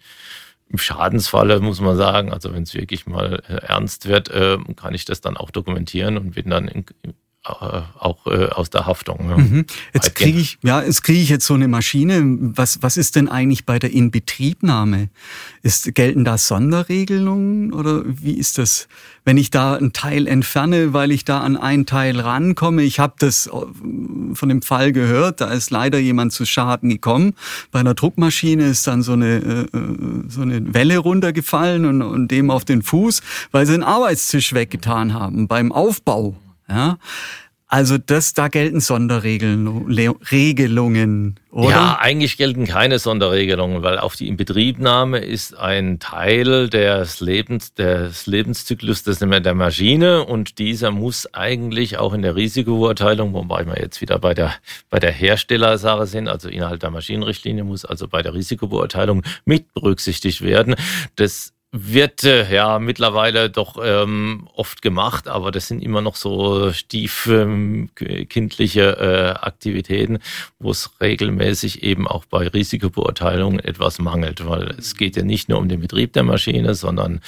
im 0.68 0.78
Schadensfalle, 0.78 1.58
muss 1.58 1.80
man 1.80 1.96
sagen, 1.96 2.32
also 2.32 2.52
wenn 2.52 2.62
es 2.62 2.74
wirklich 2.74 3.06
mal 3.06 3.42
äh, 3.48 3.54
ernst 3.66 4.06
wird, 4.06 4.30
äh, 4.30 4.58
kann 4.76 4.94
ich 4.94 5.04
das 5.04 5.20
dann 5.20 5.36
auch 5.36 5.50
dokumentieren 5.50 6.16
und 6.16 6.36
bin 6.36 6.50
dann 6.50 6.68
in, 6.68 6.84
auch 7.44 8.26
äh, 8.26 8.46
aus 8.46 8.70
der 8.70 8.86
Haftung. 8.86 9.28
Ja. 9.28 9.36
Mhm. 9.36 9.66
Jetzt 9.92 10.14
kriege 10.14 10.38
ich, 10.38 10.58
ja, 10.62 10.82
jetzt 10.82 11.02
kriege 11.02 11.20
ich 11.20 11.28
jetzt 11.28 11.46
so 11.46 11.54
eine 11.54 11.68
Maschine. 11.68 12.22
Was, 12.38 12.82
was 12.82 12.96
ist 12.96 13.16
denn 13.16 13.28
eigentlich 13.28 13.66
bei 13.66 13.78
der 13.78 13.92
Inbetriebnahme? 13.92 15.10
Ist, 15.62 15.94
gelten 15.94 16.24
da 16.24 16.38
Sonderregelungen 16.38 17.72
oder 17.72 18.02
wie 18.06 18.32
ist 18.32 18.56
das? 18.56 18.88
Wenn 19.26 19.36
ich 19.36 19.50
da 19.50 19.74
ein 19.74 19.92
Teil 19.92 20.26
entferne, 20.26 20.92
weil 20.92 21.10
ich 21.10 21.24
da 21.24 21.40
an 21.40 21.56
ein 21.56 21.86
Teil 21.86 22.18
rankomme, 22.18 22.82
ich 22.82 22.98
habe 22.98 23.14
das 23.18 23.46
äh, 23.46 23.50
von 24.34 24.48
dem 24.48 24.62
Fall 24.62 24.92
gehört, 24.92 25.42
da 25.42 25.48
ist 25.48 25.70
leider 25.70 25.98
jemand 25.98 26.32
zu 26.32 26.46
Schaden 26.46 26.88
gekommen. 26.88 27.34
Bei 27.70 27.80
einer 27.80 27.94
Druckmaschine 27.94 28.64
ist 28.64 28.86
dann 28.86 29.02
so 29.02 29.12
eine, 29.12 29.66
so 30.28 30.42
eine 30.42 30.74
Welle 30.74 30.98
runtergefallen 30.98 31.84
und, 31.84 32.02
und 32.02 32.28
dem 32.28 32.50
auf 32.50 32.64
den 32.64 32.82
Fuß, 32.82 33.20
weil 33.52 33.66
sie 33.66 33.72
den 33.72 33.82
Arbeitstisch 33.82 34.54
weggetan 34.54 35.12
haben 35.12 35.46
beim 35.46 35.72
Aufbau. 35.72 36.36
Ja? 36.68 36.98
Also 37.74 37.98
das, 37.98 38.32
da 38.34 38.48
gelten 38.48 38.78
Sonderregelungen, 38.78 41.40
oder? 41.50 41.70
Ja, 41.70 41.98
eigentlich 41.98 42.36
gelten 42.36 42.66
keine 42.66 43.00
Sonderregelungen, 43.00 43.82
weil 43.82 43.98
auf 43.98 44.16
die 44.16 44.28
Inbetriebnahme 44.28 45.18
ist 45.18 45.56
ein 45.56 45.98
Teil 45.98 46.68
des 46.68 47.20
Lebens, 47.20 47.74
des 47.74 48.26
Lebenszyklus 48.26 49.02
des, 49.02 49.18
der 49.18 49.54
Maschine 49.54 50.24
und 50.24 50.60
dieser 50.60 50.92
muss 50.92 51.34
eigentlich 51.34 51.98
auch 51.98 52.12
in 52.12 52.22
der 52.22 52.36
Risikobeurteilung, 52.36 53.32
wobei 53.32 53.66
wir 53.66 53.80
jetzt 53.80 54.00
wieder 54.00 54.20
bei 54.20 54.34
der, 54.34 54.54
bei 54.88 55.00
der 55.00 55.10
Herstellersache 55.10 56.06
sind, 56.06 56.28
also 56.28 56.48
innerhalb 56.48 56.78
der 56.80 56.90
Maschinenrichtlinie 56.90 57.64
muss 57.64 57.84
also 57.84 58.06
bei 58.06 58.22
der 58.22 58.34
Risikobeurteilung 58.34 59.24
mit 59.46 59.74
berücksichtigt 59.74 60.42
werden. 60.42 60.76
Das 61.16 61.53
wird 61.76 62.22
äh, 62.22 62.54
ja 62.54 62.78
mittlerweile 62.78 63.50
doch 63.50 63.78
ähm, 63.82 64.46
oft 64.54 64.80
gemacht, 64.80 65.26
aber 65.26 65.50
das 65.50 65.66
sind 65.66 65.82
immer 65.82 66.02
noch 66.02 66.14
so 66.14 66.72
stiefkindliche 66.72 68.96
äh, 68.96 69.30
Aktivitäten, 69.44 70.20
wo 70.60 70.70
es 70.70 70.88
regelmäßig 71.00 71.82
eben 71.82 72.06
auch 72.06 72.26
bei 72.26 72.46
Risikobeurteilungen 72.46 73.58
etwas 73.58 73.98
mangelt, 73.98 74.46
weil 74.46 74.76
es 74.78 74.94
geht 74.94 75.16
ja 75.16 75.24
nicht 75.24 75.48
nur 75.48 75.58
um 75.58 75.68
den 75.68 75.80
Betrieb 75.80 76.12
der 76.12 76.22
Maschine, 76.22 76.76
sondern 76.76 77.20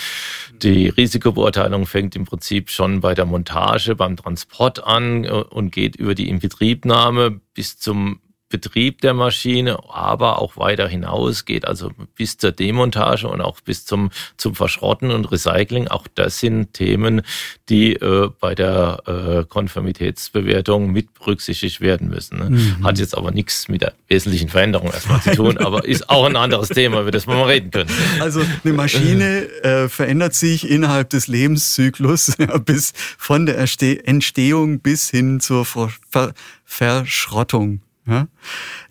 die 0.62 0.90
Risikobeurteilung 0.90 1.84
fängt 1.84 2.14
im 2.14 2.24
Prinzip 2.24 2.70
schon 2.70 3.00
bei 3.00 3.14
der 3.14 3.24
Montage, 3.24 3.96
beim 3.96 4.16
Transport 4.16 4.84
an 4.84 5.24
äh, 5.24 5.30
und 5.30 5.72
geht 5.72 5.96
über 5.96 6.14
die 6.14 6.28
Inbetriebnahme 6.28 7.40
bis 7.52 7.78
zum 7.78 8.20
Betrieb 8.48 9.00
der 9.00 9.12
Maschine, 9.12 9.78
aber 9.88 10.40
auch 10.40 10.56
weiter 10.56 10.86
hinaus 10.86 11.44
geht, 11.44 11.66
also 11.66 11.90
bis 12.14 12.38
zur 12.38 12.52
Demontage 12.52 13.26
und 13.26 13.40
auch 13.40 13.60
bis 13.60 13.84
zum, 13.84 14.10
zum 14.36 14.54
Verschrotten 14.54 15.10
und 15.10 15.32
Recycling. 15.32 15.88
Auch 15.88 16.06
das 16.14 16.38
sind 16.38 16.72
Themen, 16.72 17.22
die 17.68 17.94
äh, 17.94 18.30
bei 18.38 18.54
der 18.54 19.02
äh, 19.06 19.44
Konformitätsbewertung 19.48 20.92
mit 20.92 21.12
berücksichtigt 21.14 21.80
werden 21.80 22.08
müssen. 22.08 22.38
Ne? 22.38 22.50
Mhm. 22.50 22.84
Hat 22.84 23.00
jetzt 23.00 23.16
aber 23.16 23.32
nichts 23.32 23.66
mit 23.68 23.82
der 23.82 23.94
wesentlichen 24.08 24.48
Veränderung 24.48 24.92
erstmal 24.92 25.20
zu 25.20 25.34
tun, 25.34 25.58
aber 25.58 25.84
ist 25.84 26.08
auch 26.08 26.24
ein 26.24 26.36
anderes 26.36 26.68
Thema, 26.68 27.00
über 27.00 27.10
das 27.10 27.26
wir 27.26 27.34
mal 27.34 27.46
reden 27.48 27.72
können. 27.72 27.90
Also 28.20 28.42
eine 28.62 28.72
Maschine 28.72 29.48
äh, 29.64 29.88
verändert 29.88 30.34
sich 30.34 30.70
innerhalb 30.70 31.10
des 31.10 31.26
Lebenszyklus 31.26 32.36
ja, 32.38 32.58
bis 32.58 32.92
von 33.18 33.46
der 33.46 33.58
Entstehung 33.58 34.78
bis 34.78 35.10
hin 35.10 35.40
zur 35.40 35.64
Ver 35.64 35.90
Ver 36.08 36.32
Verschrottung. 36.64 37.80
Ja? 38.06 38.28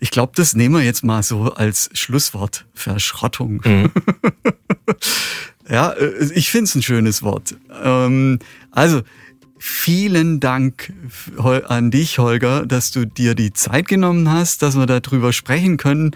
Ich 0.00 0.10
glaube, 0.10 0.32
das 0.36 0.54
nehmen 0.54 0.74
wir 0.74 0.82
jetzt 0.82 1.04
mal 1.04 1.22
so 1.22 1.54
als 1.54 1.90
Schlusswort. 1.92 2.66
Verschrottung. 2.74 3.62
Mhm. 3.64 3.92
ja, 5.68 5.90
äh, 5.92 6.32
ich 6.34 6.50
finde 6.50 6.64
es 6.64 6.74
ein 6.74 6.82
schönes 6.82 7.22
Wort. 7.22 7.56
Ähm, 7.82 8.38
also, 8.70 9.02
Vielen 9.58 10.38
Dank 10.38 10.92
an 11.38 11.90
dich, 11.90 12.18
Holger, 12.18 12.66
dass 12.66 12.90
du 12.90 13.06
dir 13.06 13.34
die 13.34 13.54
Zeit 13.54 13.88
genommen 13.88 14.30
hast, 14.30 14.60
dass 14.60 14.76
wir 14.76 14.84
darüber 14.86 15.32
sprechen 15.32 15.78
können, 15.78 16.10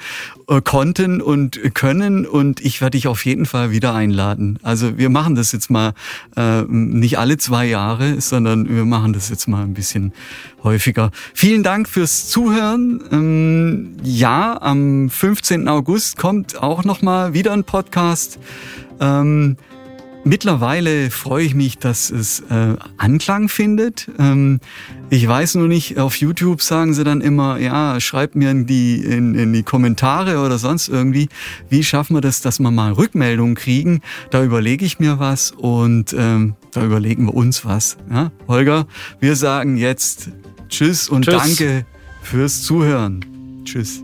äh, 0.46 0.60
konnten 0.60 1.22
und 1.22 1.58
können. 1.74 2.26
Und 2.26 2.60
ich 2.60 2.82
werde 2.82 2.98
dich 2.98 3.06
auf 3.06 3.24
jeden 3.24 3.46
Fall 3.46 3.70
wieder 3.70 3.94
einladen. 3.94 4.58
Also 4.62 4.98
wir 4.98 5.08
machen 5.08 5.36
das 5.36 5.52
jetzt 5.52 5.70
mal 5.70 5.94
äh, 6.36 6.62
nicht 6.68 7.18
alle 7.18 7.38
zwei 7.38 7.64
Jahre, 7.66 8.20
sondern 8.20 8.68
wir 8.68 8.84
machen 8.84 9.14
das 9.14 9.30
jetzt 9.30 9.48
mal 9.48 9.62
ein 9.62 9.72
bisschen 9.72 10.12
häufiger. 10.62 11.10
Vielen 11.32 11.62
Dank 11.62 11.88
fürs 11.88 12.28
Zuhören. 12.28 13.02
Ähm, 13.10 13.96
ja, 14.02 14.60
am 14.60 15.08
15. 15.08 15.66
August 15.66 16.18
kommt 16.18 16.62
auch 16.62 16.84
noch 16.84 17.00
mal 17.00 17.32
wieder 17.32 17.52
ein 17.52 17.64
Podcast. 17.64 18.38
Ähm, 19.00 19.56
Mittlerweile 20.22 21.10
freue 21.10 21.44
ich 21.44 21.54
mich, 21.54 21.78
dass 21.78 22.10
es 22.10 22.40
äh, 22.50 22.76
Anklang 22.98 23.48
findet. 23.48 24.10
Ähm, 24.18 24.60
ich 25.08 25.26
weiß 25.26 25.54
nur 25.54 25.66
nicht, 25.66 25.98
auf 25.98 26.16
YouTube 26.16 26.60
sagen 26.60 26.92
sie 26.92 27.04
dann 27.04 27.20
immer, 27.22 27.58
ja, 27.58 27.98
schreibt 28.00 28.36
mir 28.36 28.50
in 28.50 28.66
die, 28.66 28.96
in, 29.02 29.34
in 29.34 29.52
die 29.52 29.62
Kommentare 29.62 30.38
oder 30.44 30.58
sonst 30.58 30.88
irgendwie, 30.88 31.28
wie 31.70 31.82
schaffen 31.82 32.16
wir 32.16 32.20
das, 32.20 32.42
dass 32.42 32.58
wir 32.58 32.70
mal 32.70 32.92
Rückmeldungen 32.92 33.54
kriegen. 33.54 34.02
Da 34.30 34.44
überlege 34.44 34.84
ich 34.84 35.00
mir 35.00 35.18
was 35.18 35.52
und 35.52 36.14
ähm, 36.16 36.54
da 36.72 36.84
überlegen 36.84 37.24
wir 37.26 37.34
uns 37.34 37.64
was. 37.64 37.96
Ja? 38.10 38.30
Holger, 38.46 38.86
wir 39.20 39.36
sagen 39.36 39.78
jetzt 39.78 40.30
Tschüss 40.68 41.08
und 41.08 41.24
Tschüss. 41.24 41.34
danke 41.34 41.86
fürs 42.22 42.62
Zuhören. 42.62 43.24
Tschüss. 43.64 44.02